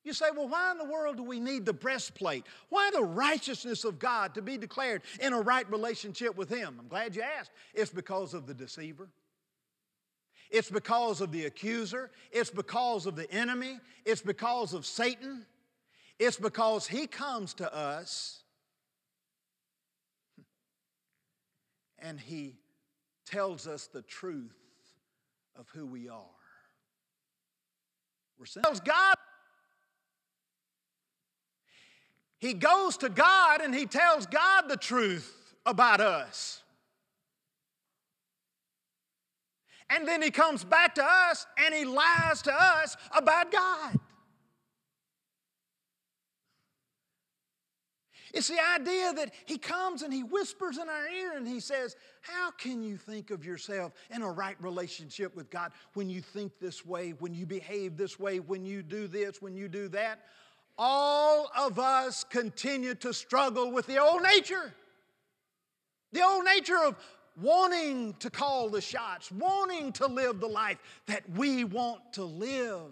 You 0.04 0.14
say, 0.14 0.26
well, 0.36 0.50
why 0.50 0.72
in 0.72 0.78
the 0.78 0.86
world 0.86 1.18
do 1.18 1.24
we 1.24 1.40
need 1.40 1.66
the 1.66 1.74
breastplate? 1.74 2.46
Why 2.70 2.90
the 2.94 3.04
righteousness 3.04 3.86
of 3.86 4.00
God 4.00 4.34
to 4.36 4.42
be 4.42 4.58
declared 4.58 5.02
in 5.22 5.32
a 5.32 5.40
right 5.40 5.70
relationship 5.72 6.36
with 6.36 6.50
Him? 6.50 6.76
I'm 6.80 6.88
glad 6.88 7.16
you 7.16 7.22
asked. 7.22 7.52
It's 7.74 7.92
because 7.92 8.34
of 8.34 8.46
the 8.46 8.54
deceiver. 8.54 9.08
It's 10.52 10.70
because 10.70 11.22
of 11.22 11.32
the 11.32 11.46
accuser. 11.46 12.12
It's 12.32 12.50
because 12.50 13.06
of 13.06 13.16
the 13.16 13.32
enemy. 13.32 13.80
It's 14.06 14.22
because 14.22 14.74
of 14.74 14.86
Satan. 14.86 15.46
It's 16.20 16.38
because 16.38 16.86
he 16.86 17.08
comes 17.08 17.54
to 17.56 17.74
us 17.74 18.44
and 21.98 22.20
he 22.20 22.58
tells 23.26 23.68
us 23.68 23.88
the 23.88 24.04
truth 24.04 24.52
of 25.56 25.68
who 25.74 25.86
we 25.86 26.10
are. 26.10 26.20
We're 28.38 28.46
tells 28.62 28.80
God 28.80 29.16
He 32.44 32.54
goes 32.54 32.98
to 32.98 33.08
God 33.08 33.62
and 33.62 33.74
he 33.74 33.86
tells 33.86 34.26
God 34.26 34.64
the 34.68 34.76
truth 34.76 35.56
about 35.66 36.02
us. 36.02 36.62
And 39.90 40.06
then 40.06 40.22
he 40.22 40.30
comes 40.30 40.66
back 40.66 40.96
to 40.96 41.06
us 41.06 41.48
and 41.58 41.74
he 41.74 41.86
lies 41.86 42.42
to 42.42 42.54
us 42.54 42.98
about 43.16 43.50
God. 43.50 43.98
It's 48.34 48.50
the 48.50 48.60
idea 48.78 49.14
that 49.14 49.32
he 49.46 49.58
comes 49.58 50.02
and 50.02 50.12
he 50.12 50.24
whispers 50.24 50.78
in 50.78 50.90
our 50.90 51.08
ear 51.08 51.38
and 51.38 51.48
he 51.48 51.62
says, 51.62 51.96
How 52.24 52.52
can 52.52 52.84
you 52.84 52.98
think 52.98 53.32
of 53.32 53.46
yourself 53.46 53.94
in 54.14 54.22
a 54.22 54.30
right 54.30 54.58
relationship 54.60 55.34
with 55.34 55.50
God 55.50 55.72
when 55.94 56.10
you 56.10 56.20
think 56.20 56.60
this 56.60 56.86
way, 56.86 57.12
when 57.20 57.34
you 57.34 57.46
behave 57.46 57.96
this 57.96 58.20
way, 58.20 58.42
when 58.42 58.66
you 58.66 58.84
do 58.84 59.08
this, 59.08 59.42
when 59.42 59.56
you 59.56 59.70
do 59.70 59.88
that? 59.90 60.26
All 60.78 61.50
of 61.58 61.80
us 61.80 62.24
continue 62.24 62.96
to 62.96 63.14
struggle 63.14 63.72
with 63.72 63.88
the 63.88 63.98
old 63.98 64.24
nature. 64.24 64.74
The 66.12 66.24
old 66.24 66.46
nature 66.46 66.78
of 66.84 66.96
wanting 67.42 68.14
to 68.20 68.30
call 68.30 68.70
the 68.70 68.82
shots, 68.82 69.32
wanting 69.32 69.92
to 69.94 70.08
live 70.08 70.40
the 70.40 70.48
life 70.48 70.78
that 71.08 71.24
we 71.32 71.64
want 71.64 72.14
to 72.14 72.24
live. 72.24 72.92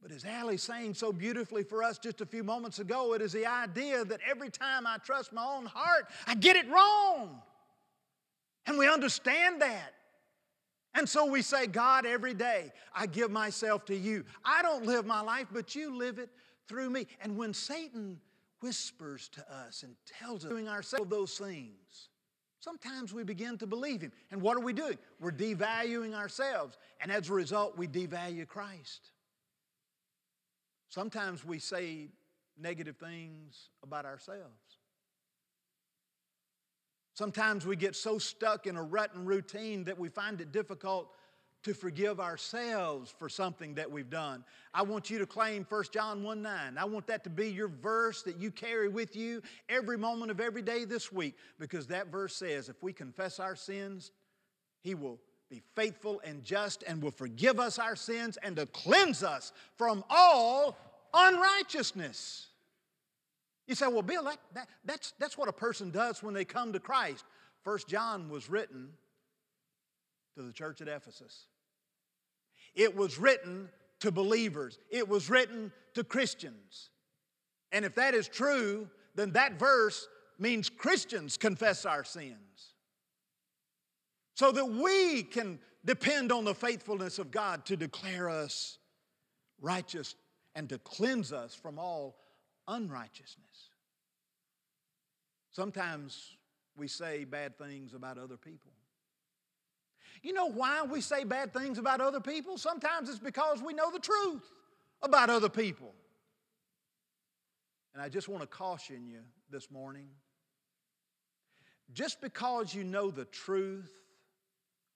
But 0.00 0.12
as 0.12 0.24
Allie 0.24 0.56
saying 0.56 0.94
so 0.94 1.12
beautifully 1.12 1.64
for 1.64 1.82
us 1.82 1.98
just 1.98 2.20
a 2.20 2.26
few 2.26 2.44
moments 2.44 2.78
ago, 2.78 3.14
it 3.14 3.22
is 3.22 3.32
the 3.32 3.46
idea 3.46 4.04
that 4.04 4.20
every 4.28 4.50
time 4.50 4.86
I 4.86 4.98
trust 4.98 5.32
my 5.32 5.44
own 5.44 5.66
heart, 5.66 6.06
I 6.26 6.34
get 6.34 6.54
it 6.54 6.68
wrong. 6.70 7.42
And 8.66 8.78
we 8.78 8.88
understand 8.88 9.62
that. 9.62 9.94
And 10.94 11.08
so 11.08 11.26
we 11.26 11.42
say, 11.42 11.66
God, 11.66 12.06
every 12.06 12.34
day 12.34 12.72
I 12.94 13.06
give 13.06 13.30
myself 13.30 13.84
to 13.86 13.96
you. 13.96 14.24
I 14.44 14.62
don't 14.62 14.86
live 14.86 15.06
my 15.06 15.20
life, 15.20 15.46
but 15.52 15.74
you 15.74 15.96
live 15.96 16.18
it 16.18 16.30
through 16.68 16.90
me. 16.90 17.06
And 17.20 17.36
when 17.36 17.54
Satan 17.54 18.20
whispers 18.60 19.28
to 19.30 19.52
us 19.52 19.82
and 19.82 19.94
tells 20.18 20.44
us 20.44 20.50
doing 20.50 20.68
ourselves 20.68 21.10
those 21.10 21.36
things, 21.36 22.08
sometimes 22.60 23.12
we 23.12 23.22
begin 23.22 23.58
to 23.58 23.66
believe 23.66 24.00
him. 24.00 24.12
And 24.30 24.40
what 24.40 24.56
are 24.56 24.60
we 24.60 24.72
doing? 24.72 24.98
We're 25.20 25.32
devaluing 25.32 26.14
ourselves. 26.14 26.76
And 27.00 27.12
as 27.12 27.28
a 27.28 27.32
result, 27.32 27.76
we 27.76 27.86
devalue 27.86 28.46
Christ. 28.46 29.12
Sometimes 30.88 31.44
we 31.44 31.58
say 31.58 32.08
negative 32.58 32.96
things 32.96 33.70
about 33.82 34.06
ourselves. 34.06 34.40
Sometimes 37.14 37.64
we 37.64 37.76
get 37.76 37.96
so 37.96 38.18
stuck 38.18 38.66
in 38.66 38.76
a 38.76 38.82
rut 38.82 39.14
and 39.14 39.26
routine 39.26 39.84
that 39.84 39.98
we 39.98 40.10
find 40.10 40.40
it 40.40 40.52
difficult 40.52 41.08
to 41.66 41.74
forgive 41.74 42.20
ourselves 42.20 43.12
for 43.18 43.28
something 43.28 43.74
that 43.74 43.90
we've 43.90 44.08
done. 44.08 44.44
I 44.72 44.82
want 44.82 45.10
you 45.10 45.18
to 45.18 45.26
claim 45.26 45.66
1 45.68 45.84
John 45.92 46.22
1 46.22 46.40
9. 46.40 46.78
I 46.78 46.84
want 46.84 47.08
that 47.08 47.24
to 47.24 47.30
be 47.30 47.50
your 47.50 47.66
verse 47.66 48.22
that 48.22 48.38
you 48.40 48.52
carry 48.52 48.88
with 48.88 49.16
you 49.16 49.42
every 49.68 49.98
moment 49.98 50.30
of 50.30 50.38
every 50.38 50.62
day 50.62 50.84
this 50.84 51.10
week 51.10 51.34
because 51.58 51.88
that 51.88 52.06
verse 52.06 52.36
says 52.36 52.68
if 52.68 52.80
we 52.84 52.92
confess 52.92 53.40
our 53.40 53.56
sins, 53.56 54.12
He 54.84 54.94
will 54.94 55.18
be 55.50 55.60
faithful 55.74 56.20
and 56.22 56.44
just 56.44 56.84
and 56.86 57.02
will 57.02 57.10
forgive 57.10 57.58
us 57.58 57.80
our 57.80 57.96
sins 57.96 58.38
and 58.44 58.54
to 58.54 58.66
cleanse 58.66 59.24
us 59.24 59.52
from 59.76 60.04
all 60.08 60.78
unrighteousness. 61.12 62.46
You 63.66 63.74
say, 63.74 63.88
well, 63.88 64.02
Bill, 64.02 64.22
that, 64.22 64.38
that, 64.54 64.68
that's, 64.84 65.14
that's 65.18 65.36
what 65.36 65.48
a 65.48 65.52
person 65.52 65.90
does 65.90 66.22
when 66.22 66.32
they 66.32 66.44
come 66.44 66.72
to 66.74 66.78
Christ. 66.78 67.24
First 67.64 67.88
John 67.88 68.28
was 68.28 68.48
written 68.48 68.90
to 70.36 70.42
the 70.42 70.52
church 70.52 70.80
at 70.80 70.86
Ephesus. 70.86 71.46
It 72.76 72.94
was 72.94 73.18
written 73.18 73.70
to 74.00 74.12
believers. 74.12 74.78
It 74.90 75.08
was 75.08 75.28
written 75.28 75.72
to 75.94 76.04
Christians. 76.04 76.90
And 77.72 77.84
if 77.84 77.94
that 77.96 78.14
is 78.14 78.28
true, 78.28 78.88
then 79.14 79.32
that 79.32 79.58
verse 79.58 80.06
means 80.38 80.68
Christians 80.68 81.36
confess 81.36 81.86
our 81.86 82.04
sins. 82.04 82.74
So 84.34 84.52
that 84.52 84.66
we 84.66 85.22
can 85.22 85.58
depend 85.84 86.30
on 86.30 86.44
the 86.44 86.54
faithfulness 86.54 87.18
of 87.18 87.30
God 87.30 87.64
to 87.66 87.76
declare 87.76 88.28
us 88.28 88.78
righteous 89.60 90.14
and 90.54 90.68
to 90.68 90.78
cleanse 90.78 91.32
us 91.32 91.54
from 91.54 91.78
all 91.78 92.16
unrighteousness. 92.68 93.70
Sometimes 95.50 96.36
we 96.76 96.88
say 96.88 97.24
bad 97.24 97.56
things 97.56 97.94
about 97.94 98.18
other 98.18 98.36
people. 98.36 98.72
You 100.22 100.32
know 100.32 100.50
why 100.50 100.82
we 100.82 101.00
say 101.00 101.24
bad 101.24 101.52
things 101.52 101.78
about 101.78 102.00
other 102.00 102.20
people? 102.20 102.58
Sometimes 102.58 103.08
it's 103.08 103.18
because 103.18 103.62
we 103.62 103.74
know 103.74 103.90
the 103.90 103.98
truth 103.98 104.44
about 105.02 105.30
other 105.30 105.48
people. 105.48 105.94
And 107.94 108.02
I 108.02 108.08
just 108.08 108.28
want 108.28 108.42
to 108.42 108.46
caution 108.46 109.06
you 109.06 109.20
this 109.50 109.70
morning 109.70 110.08
just 111.92 112.20
because 112.20 112.74
you 112.74 112.84
know 112.84 113.10
the 113.10 113.24
truth 113.26 113.92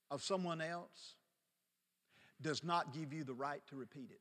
of 0.09 0.21
someone 0.21 0.61
else 0.61 1.15
does 2.41 2.63
not 2.63 2.93
give 2.93 3.13
you 3.13 3.23
the 3.23 3.33
right 3.33 3.61
to 3.67 3.75
repeat 3.75 4.09
it. 4.11 4.19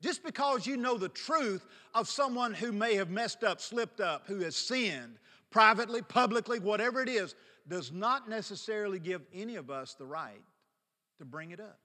Just 0.00 0.22
because 0.22 0.64
you 0.66 0.76
know 0.76 0.96
the 0.96 1.08
truth 1.08 1.66
of 1.94 2.08
someone 2.08 2.54
who 2.54 2.70
may 2.70 2.94
have 2.94 3.10
messed 3.10 3.42
up, 3.42 3.60
slipped 3.60 4.00
up, 4.00 4.26
who 4.26 4.38
has 4.40 4.54
sinned, 4.54 5.18
privately, 5.50 6.02
publicly, 6.02 6.60
whatever 6.60 7.02
it 7.02 7.08
is, 7.08 7.34
does 7.68 7.92
not 7.92 8.28
necessarily 8.28 8.98
give 8.98 9.22
any 9.32 9.56
of 9.56 9.70
us 9.70 9.94
the 9.94 10.06
right 10.06 10.42
to 11.18 11.24
bring 11.24 11.50
it 11.50 11.60
up. 11.60 11.78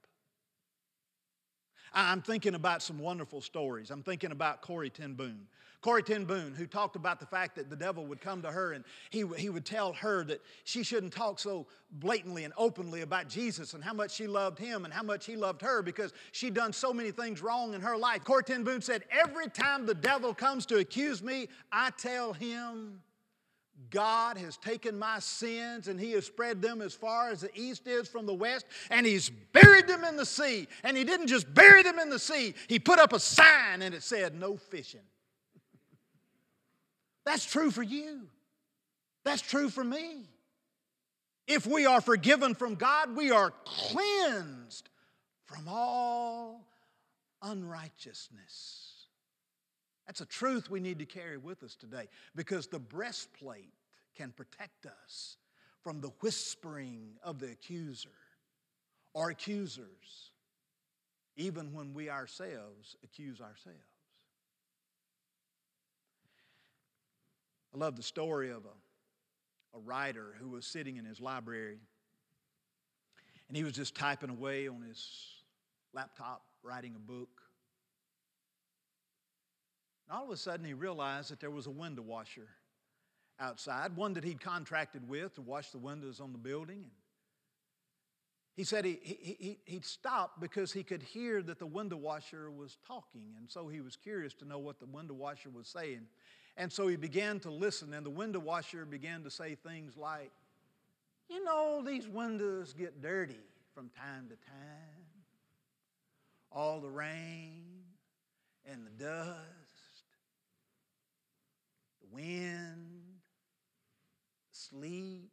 I'm 1.94 2.22
thinking 2.22 2.54
about 2.54 2.82
some 2.82 2.98
wonderful 2.98 3.40
stories. 3.40 3.90
I'm 3.90 4.02
thinking 4.02 4.32
about 4.32 4.62
Corrie 4.62 4.90
ten 4.90 5.14
Boom. 5.14 5.46
Corrie 5.80 6.02
ten 6.02 6.24
Boom, 6.24 6.54
who 6.54 6.66
talked 6.66 6.96
about 6.96 7.20
the 7.20 7.26
fact 7.26 7.54
that 7.56 7.70
the 7.70 7.76
devil 7.76 8.06
would 8.06 8.20
come 8.20 8.42
to 8.42 8.50
her 8.50 8.72
and 8.72 8.84
he, 9.10 9.24
he 9.36 9.48
would 9.48 9.64
tell 9.64 9.92
her 9.92 10.24
that 10.24 10.40
she 10.64 10.82
shouldn't 10.82 11.12
talk 11.12 11.38
so 11.38 11.66
blatantly 11.92 12.44
and 12.44 12.52
openly 12.56 13.02
about 13.02 13.28
Jesus 13.28 13.74
and 13.74 13.84
how 13.84 13.92
much 13.92 14.12
she 14.12 14.26
loved 14.26 14.58
him 14.58 14.84
and 14.84 14.92
how 14.92 15.02
much 15.02 15.26
he 15.26 15.36
loved 15.36 15.62
her 15.62 15.82
because 15.82 16.12
she'd 16.32 16.54
done 16.54 16.72
so 16.72 16.92
many 16.92 17.12
things 17.12 17.42
wrong 17.42 17.74
in 17.74 17.80
her 17.80 17.96
life. 17.96 18.24
Corrie 18.24 18.42
ten 18.42 18.64
Boom 18.64 18.80
said, 18.80 19.04
Every 19.10 19.48
time 19.48 19.86
the 19.86 19.94
devil 19.94 20.34
comes 20.34 20.66
to 20.66 20.78
accuse 20.78 21.22
me, 21.22 21.48
I 21.70 21.90
tell 21.90 22.32
him, 22.32 23.02
God 23.90 24.38
has 24.38 24.56
taken 24.56 24.98
my 24.98 25.18
sins 25.18 25.88
and 25.88 25.98
He 25.98 26.12
has 26.12 26.26
spread 26.26 26.62
them 26.62 26.80
as 26.80 26.94
far 26.94 27.30
as 27.30 27.40
the 27.40 27.50
east 27.54 27.86
is 27.86 28.08
from 28.08 28.26
the 28.26 28.34
west, 28.34 28.66
and 28.90 29.06
He's 29.06 29.30
buried 29.30 29.86
them 29.86 30.04
in 30.04 30.16
the 30.16 30.26
sea. 30.26 30.68
And 30.82 30.96
He 30.96 31.04
didn't 31.04 31.28
just 31.28 31.52
bury 31.52 31.82
them 31.82 31.98
in 31.98 32.10
the 32.10 32.18
sea, 32.18 32.54
He 32.68 32.78
put 32.78 32.98
up 32.98 33.12
a 33.12 33.20
sign 33.20 33.82
and 33.82 33.94
it 33.94 34.02
said, 34.02 34.34
No 34.34 34.56
fishing. 34.56 35.00
That's 37.24 37.44
true 37.44 37.70
for 37.70 37.82
you. 37.82 38.28
That's 39.24 39.42
true 39.42 39.70
for 39.70 39.82
me. 39.82 40.28
If 41.46 41.66
we 41.66 41.86
are 41.86 42.00
forgiven 42.00 42.54
from 42.54 42.74
God, 42.74 43.16
we 43.16 43.30
are 43.30 43.52
cleansed 43.64 44.88
from 45.44 45.68
all 45.68 46.66
unrighteousness. 47.42 48.93
That's 50.06 50.20
a 50.20 50.26
truth 50.26 50.70
we 50.70 50.80
need 50.80 50.98
to 50.98 51.06
carry 51.06 51.38
with 51.38 51.62
us 51.62 51.74
today 51.74 52.08
because 52.34 52.66
the 52.66 52.78
breastplate 52.78 53.72
can 54.16 54.32
protect 54.32 54.86
us 54.86 55.36
from 55.82 56.00
the 56.00 56.10
whispering 56.20 57.12
of 57.22 57.38
the 57.38 57.50
accuser 57.50 58.08
or 59.12 59.30
accusers, 59.30 60.32
even 61.36 61.72
when 61.72 61.94
we 61.94 62.10
ourselves 62.10 62.96
accuse 63.02 63.40
ourselves. 63.40 63.78
I 67.74 67.78
love 67.78 67.96
the 67.96 68.02
story 68.02 68.50
of 68.50 68.64
a, 68.64 69.76
a 69.76 69.80
writer 69.80 70.34
who 70.38 70.50
was 70.50 70.64
sitting 70.64 70.96
in 70.96 71.04
his 71.04 71.20
library 71.20 71.78
and 73.48 73.56
he 73.56 73.64
was 73.64 73.72
just 73.72 73.94
typing 73.94 74.30
away 74.30 74.68
on 74.68 74.82
his 74.82 75.06
laptop, 75.92 76.42
writing 76.62 76.94
a 76.96 76.98
book. 76.98 77.43
And 80.08 80.16
all 80.16 80.24
of 80.24 80.30
a 80.30 80.36
sudden, 80.36 80.64
he 80.64 80.74
realized 80.74 81.30
that 81.30 81.40
there 81.40 81.50
was 81.50 81.66
a 81.66 81.70
window 81.70 82.02
washer 82.02 82.48
outside, 83.40 83.96
one 83.96 84.14
that 84.14 84.24
he'd 84.24 84.40
contracted 84.40 85.08
with 85.08 85.34
to 85.34 85.42
wash 85.42 85.70
the 85.70 85.78
windows 85.78 86.20
on 86.20 86.32
the 86.32 86.38
building. 86.38 86.76
And 86.76 86.90
he 88.56 88.62
said 88.62 88.84
he, 88.84 88.98
he, 89.02 89.36
he, 89.38 89.58
he'd 89.64 89.84
stopped 89.84 90.40
because 90.40 90.72
he 90.72 90.84
could 90.84 91.02
hear 91.02 91.42
that 91.42 91.58
the 91.58 91.66
window 91.66 91.96
washer 91.96 92.50
was 92.50 92.78
talking. 92.86 93.34
And 93.36 93.50
so 93.50 93.66
he 93.66 93.80
was 93.80 93.96
curious 93.96 94.32
to 94.34 94.44
know 94.44 94.58
what 94.58 94.78
the 94.78 94.86
window 94.86 95.14
washer 95.14 95.50
was 95.50 95.66
saying. 95.66 96.02
And 96.56 96.72
so 96.72 96.86
he 96.86 96.94
began 96.94 97.40
to 97.40 97.50
listen, 97.50 97.92
and 97.94 98.06
the 98.06 98.10
window 98.10 98.38
washer 98.38 98.84
began 98.84 99.24
to 99.24 99.30
say 99.30 99.56
things 99.56 99.96
like, 99.96 100.30
You 101.28 101.42
know, 101.42 101.82
these 101.84 102.06
windows 102.06 102.72
get 102.72 103.02
dirty 103.02 103.40
from 103.74 103.90
time 103.90 104.28
to 104.28 104.36
time. 104.48 105.04
All 106.52 106.80
the 106.80 106.90
rain 106.90 107.82
and 108.70 108.86
the 108.86 109.04
dust, 109.04 109.63
wind, 112.14 113.02
sleet, 114.52 115.30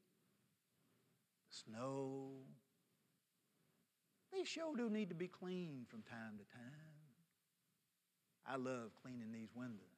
snow. 1.49 2.31
They 4.33 4.43
sure 4.43 4.75
do 4.75 4.89
need 4.89 5.09
to 5.09 5.15
be 5.15 5.27
cleaned 5.27 5.87
from 5.89 6.01
time 6.03 6.37
to 6.37 6.43
time. 6.55 6.71
I 8.45 8.55
love 8.55 8.91
cleaning 9.01 9.31
these 9.31 9.49
windows 9.53 9.91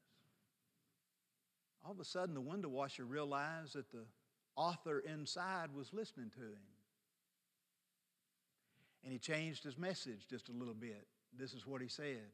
all 1.86 1.92
of 1.92 2.00
a 2.00 2.06
sudden 2.06 2.34
the 2.34 2.42
window 2.42 2.70
washer 2.70 3.06
realized 3.06 3.74
that 3.74 3.92
the 3.92 4.06
author 4.56 5.00
inside 5.00 5.74
was 5.74 5.94
listening 5.94 6.30
to 6.32 6.42
him. 6.42 6.64
And 9.04 9.12
he 9.12 9.20
changed 9.20 9.64
his 9.64 9.78
message 9.78 10.28
just 10.30 10.48
a 10.48 10.54
little 10.54 10.74
bit. 10.74 11.06
This 11.38 11.54
is 11.54 11.68
what 11.68 11.82
he 11.82 11.88
said 11.88 12.30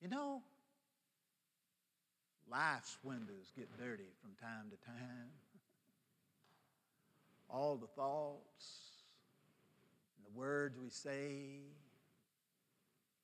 You 0.00 0.08
know, 0.08 0.42
life's 2.52 2.98
windows 3.02 3.50
get 3.56 3.68
dirty 3.78 4.12
from 4.20 4.32
time 4.40 4.70
to 4.70 4.76
time. 4.86 5.30
All 7.48 7.76
the 7.76 7.86
thoughts 7.86 8.66
and 10.16 10.26
the 10.26 10.38
words 10.38 10.76
we 10.78 10.90
say 10.90 11.60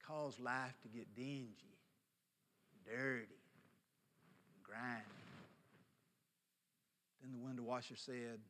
cause 0.06 0.40
life 0.40 0.74
to 0.82 0.88
get 0.88 1.14
dingy, 1.14 1.76
dirty 2.86 3.28
grimy. 4.62 5.02
Then 7.22 7.32
the 7.32 7.38
window 7.38 7.62
washer 7.62 7.96
said, 7.96 8.40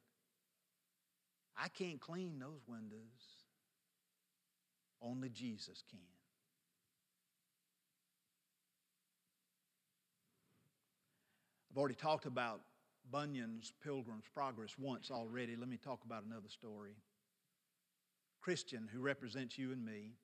I 1.61 1.69
can't 1.69 2.01
clean 2.01 2.39
those 2.39 2.63
windows. 2.69 2.99
Only 5.03 5.29
Jesus 5.29 5.83
can. 5.91 6.18
I've 11.79 11.83
already 11.83 11.95
talked 11.95 12.27
about 12.27 12.63
Bunyan's 13.09 13.73
Pilgrim's 13.85 14.25
Progress 14.35 14.75
once 14.81 15.13
already. 15.13 15.55
Let 15.55 15.69
me 15.69 15.77
talk 15.77 16.01
about 16.05 16.25
another 16.25 16.49
story. 16.49 16.97
Christian 18.41 18.89
who 18.93 18.99
represents 18.99 19.57
you 19.57 19.71
and 19.71 19.85
me 19.85 20.15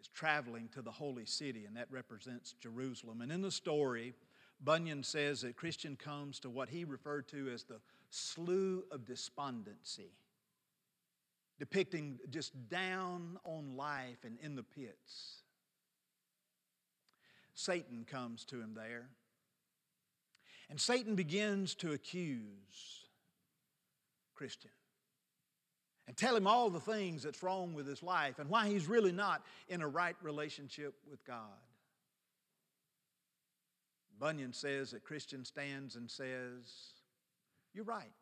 is 0.00 0.08
traveling 0.08 0.70
to 0.72 0.80
the 0.80 0.90
holy 0.90 1.26
city, 1.26 1.66
and 1.66 1.76
that 1.76 1.88
represents 1.90 2.54
Jerusalem. 2.62 3.20
And 3.20 3.30
in 3.30 3.42
the 3.42 3.50
story, 3.50 4.14
Bunyan 4.58 5.02
says 5.02 5.42
that 5.42 5.54
Christian 5.54 5.96
comes 5.96 6.40
to 6.40 6.48
what 6.48 6.70
he 6.70 6.86
referred 6.86 7.28
to 7.28 7.50
as 7.52 7.64
the 7.64 7.82
slough 8.08 8.84
of 8.90 9.04
despondency, 9.04 10.12
depicting 11.58 12.20
just 12.30 12.70
down 12.70 13.38
on 13.44 13.76
life 13.76 14.24
and 14.24 14.38
in 14.42 14.56
the 14.56 14.62
pits. 14.62 15.42
Satan 17.52 18.06
comes 18.10 18.46
to 18.46 18.62
him 18.62 18.72
there. 18.74 19.10
And 20.68 20.80
Satan 20.80 21.14
begins 21.14 21.74
to 21.76 21.92
accuse 21.92 23.06
Christian 24.34 24.70
and 26.06 26.16
tell 26.16 26.36
him 26.36 26.46
all 26.46 26.70
the 26.70 26.80
things 26.80 27.22
that's 27.22 27.42
wrong 27.42 27.74
with 27.74 27.86
his 27.86 28.02
life 28.02 28.38
and 28.38 28.48
why 28.48 28.68
he's 28.68 28.86
really 28.86 29.12
not 29.12 29.42
in 29.68 29.82
a 29.82 29.88
right 29.88 30.16
relationship 30.22 30.94
with 31.10 31.24
God. 31.24 31.38
Bunyan 34.18 34.52
says 34.52 34.92
that 34.92 35.04
Christian 35.04 35.44
stands 35.44 35.96
and 35.96 36.10
says, 36.10 36.94
You're 37.74 37.84
right. 37.84 38.12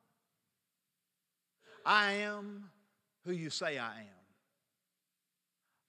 I 1.87 2.13
am 2.13 2.71
who 3.25 3.33
you 3.33 3.51
say 3.51 3.79
I 3.79 4.01
am. 4.01 4.25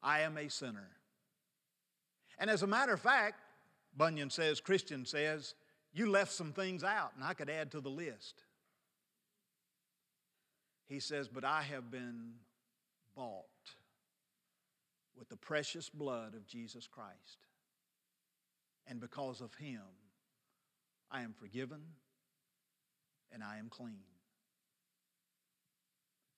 I 0.04 0.22
am 0.22 0.38
a 0.38 0.50
sinner. 0.50 0.90
And 2.38 2.50
as 2.50 2.64
a 2.64 2.68
matter 2.68 2.94
of 2.94 3.00
fact, 3.00 3.40
Bunyan 3.98 4.30
says, 4.30 4.60
Christian 4.60 5.06
says, 5.06 5.56
you 5.96 6.12
left 6.12 6.34
some 6.34 6.52
things 6.52 6.84
out, 6.84 7.14
and 7.16 7.24
I 7.24 7.34
could 7.34 7.50
add 7.50 7.72
to 7.72 7.80
the 7.80 7.90
list. 7.90 8.44
He 10.88 11.00
says, 11.00 11.30
But 11.30 11.46
I 11.46 11.62
have 11.62 11.90
been 11.90 12.34
bought 13.16 13.46
with 15.18 15.30
the 15.30 15.38
precious 15.38 15.90
blood 15.90 16.36
of 16.36 16.46
Jesus 16.46 16.86
Christ. 16.86 17.48
And 18.88 19.00
because 19.00 19.40
of 19.40 19.54
him, 19.56 19.82
I 21.10 21.22
am 21.22 21.34
forgiven 21.34 21.82
and 23.32 23.42
I 23.42 23.58
am 23.58 23.70
clean. 23.70 24.04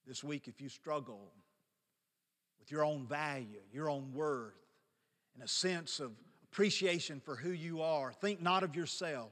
This 0.05 0.23
week, 0.23 0.47
if 0.47 0.61
you 0.61 0.69
struggle 0.69 1.33
with 2.59 2.71
your 2.71 2.85
own 2.85 3.07
value, 3.07 3.61
your 3.73 3.89
own 3.89 4.13
worth, 4.13 4.53
and 5.33 5.43
a 5.43 5.47
sense 5.47 5.99
of 5.99 6.11
appreciation 6.51 7.19
for 7.19 7.35
who 7.35 7.51
you 7.51 7.81
are, 7.81 8.13
think 8.13 8.41
not 8.41 8.63
of 8.63 8.75
yourself, 8.75 9.31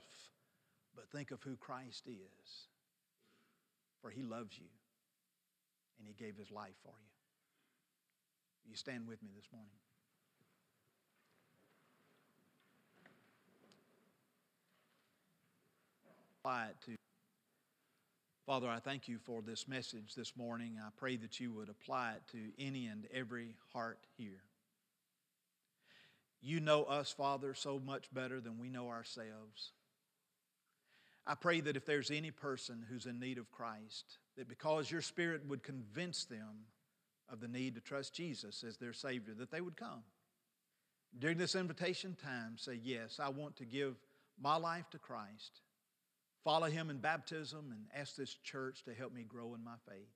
but 0.96 1.10
think 1.10 1.32
of 1.32 1.44
who 1.44 1.56
Christ 1.56 2.08
is. 2.08 2.68
For 4.02 4.10
he 4.10 4.24
loves 4.24 4.58
you 4.58 4.68
and 6.00 6.08
he 6.08 6.14
gave 6.14 6.38
his 6.38 6.52
life 6.52 6.76
for 6.84 6.94
you. 7.00 8.70
You 8.70 8.76
stand 8.76 9.08
with 9.08 9.22
me 9.22 9.30
this 9.36 9.48
morning? 9.52 9.70
Apply 16.40 16.68
to 16.86 16.96
Father, 18.46 18.70
I 18.70 18.78
thank 18.78 19.08
you 19.08 19.18
for 19.18 19.42
this 19.42 19.68
message 19.68 20.14
this 20.16 20.38
morning. 20.38 20.78
I 20.80 20.90
pray 20.98 21.16
that 21.18 21.40
you 21.40 21.52
would 21.54 21.68
apply 21.68 22.12
it 22.12 22.22
to 22.34 22.64
any 22.64 22.86
and 22.86 23.08
every 23.12 23.56
heart 23.74 23.98
here. 24.18 24.44
You 26.44 26.60
know 26.60 26.84
us, 26.84 27.12
Father, 27.12 27.56
so 27.56 27.82
much 27.84 28.14
better 28.14 28.40
than 28.40 28.60
we 28.60 28.70
know 28.70 28.90
ourselves. 28.90 29.72
I 31.28 31.36
pray 31.36 31.60
that 31.62 31.76
if 31.76 31.86
there's 31.86 32.12
any 32.12 32.32
person 32.32 32.86
who's 32.90 33.06
in 33.06 33.20
need 33.20 33.38
of 33.38 33.52
Christ, 33.52 34.20
that 34.38 34.48
because 34.48 34.92
your 34.92 35.02
Spirit 35.02 35.42
would 35.48 35.64
convince 35.64 36.26
them 36.26 36.68
of 37.30 37.40
the 37.40 37.48
need 37.48 37.76
to 37.76 37.82
trust 37.82 38.14
Jesus 38.14 38.64
as 38.64 38.78
their 38.78 38.94
Savior, 38.94 39.34
that 39.36 39.50
they 39.50 39.62
would 39.62 39.76
come. 39.76 40.04
During 41.18 41.38
this 41.38 41.56
invitation 41.56 42.16
time, 42.22 42.58
say, 42.58 42.80
Yes, 42.84 43.20
I 43.20 43.30
want 43.30 43.56
to 43.58 43.66
give 43.66 43.96
my 44.40 44.58
life 44.58 44.90
to 44.92 45.00
Christ 45.00 45.62
follow 46.46 46.68
him 46.68 46.92
in 46.92 47.00
baptism, 47.00 47.72
and 47.72 47.88
ask 48.00 48.16
this 48.16 48.36
church 48.44 48.84
to 48.84 48.94
help 48.94 49.12
me 49.12 49.24
grow 49.24 49.56
in 49.56 49.64
my 49.64 49.76
faith. 49.90 50.08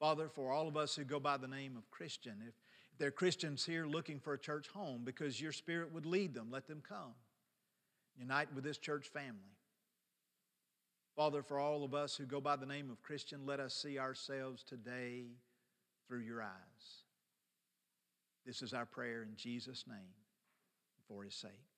Father, 0.00 0.28
for 0.28 0.50
all 0.50 0.66
of 0.66 0.76
us 0.76 0.96
who 0.96 1.04
go 1.04 1.20
by 1.20 1.36
the 1.36 1.46
name 1.46 1.76
of 1.76 1.88
Christian, 1.90 2.36
if, 2.48 2.54
there 2.98 3.08
are 3.08 3.12
Christians 3.12 3.64
here 3.64 3.86
looking 3.86 4.18
for 4.18 4.32
a 4.32 4.38
church 4.38 4.68
home 4.68 5.02
because 5.04 5.40
your 5.40 5.52
Spirit 5.52 5.92
would 5.92 6.06
lead 6.06 6.34
them, 6.34 6.48
let 6.50 6.66
them 6.66 6.82
come. 6.86 7.12
Unite 8.20 8.48
with 8.54 8.64
this 8.64 8.76
church 8.76 9.08
family. 9.08 9.56
Father, 11.16 11.42
for 11.42 11.58
all 11.58 11.84
of 11.84 11.94
us 11.94 12.16
who 12.16 12.24
go 12.24 12.40
by 12.40 12.56
the 12.56 12.66
name 12.66 12.90
of 12.90 13.02
Christian, 13.02 13.46
let 13.46 13.60
us 13.60 13.74
see 13.74 13.98
ourselves 13.98 14.62
today 14.62 15.24
through 16.06 16.20
your 16.20 16.42
eyes. 16.42 17.04
This 18.44 18.62
is 18.62 18.74
our 18.74 18.86
prayer 18.86 19.22
in 19.22 19.36
Jesus' 19.36 19.84
name 19.88 20.14
for 21.08 21.24
his 21.24 21.34
sake. 21.34 21.69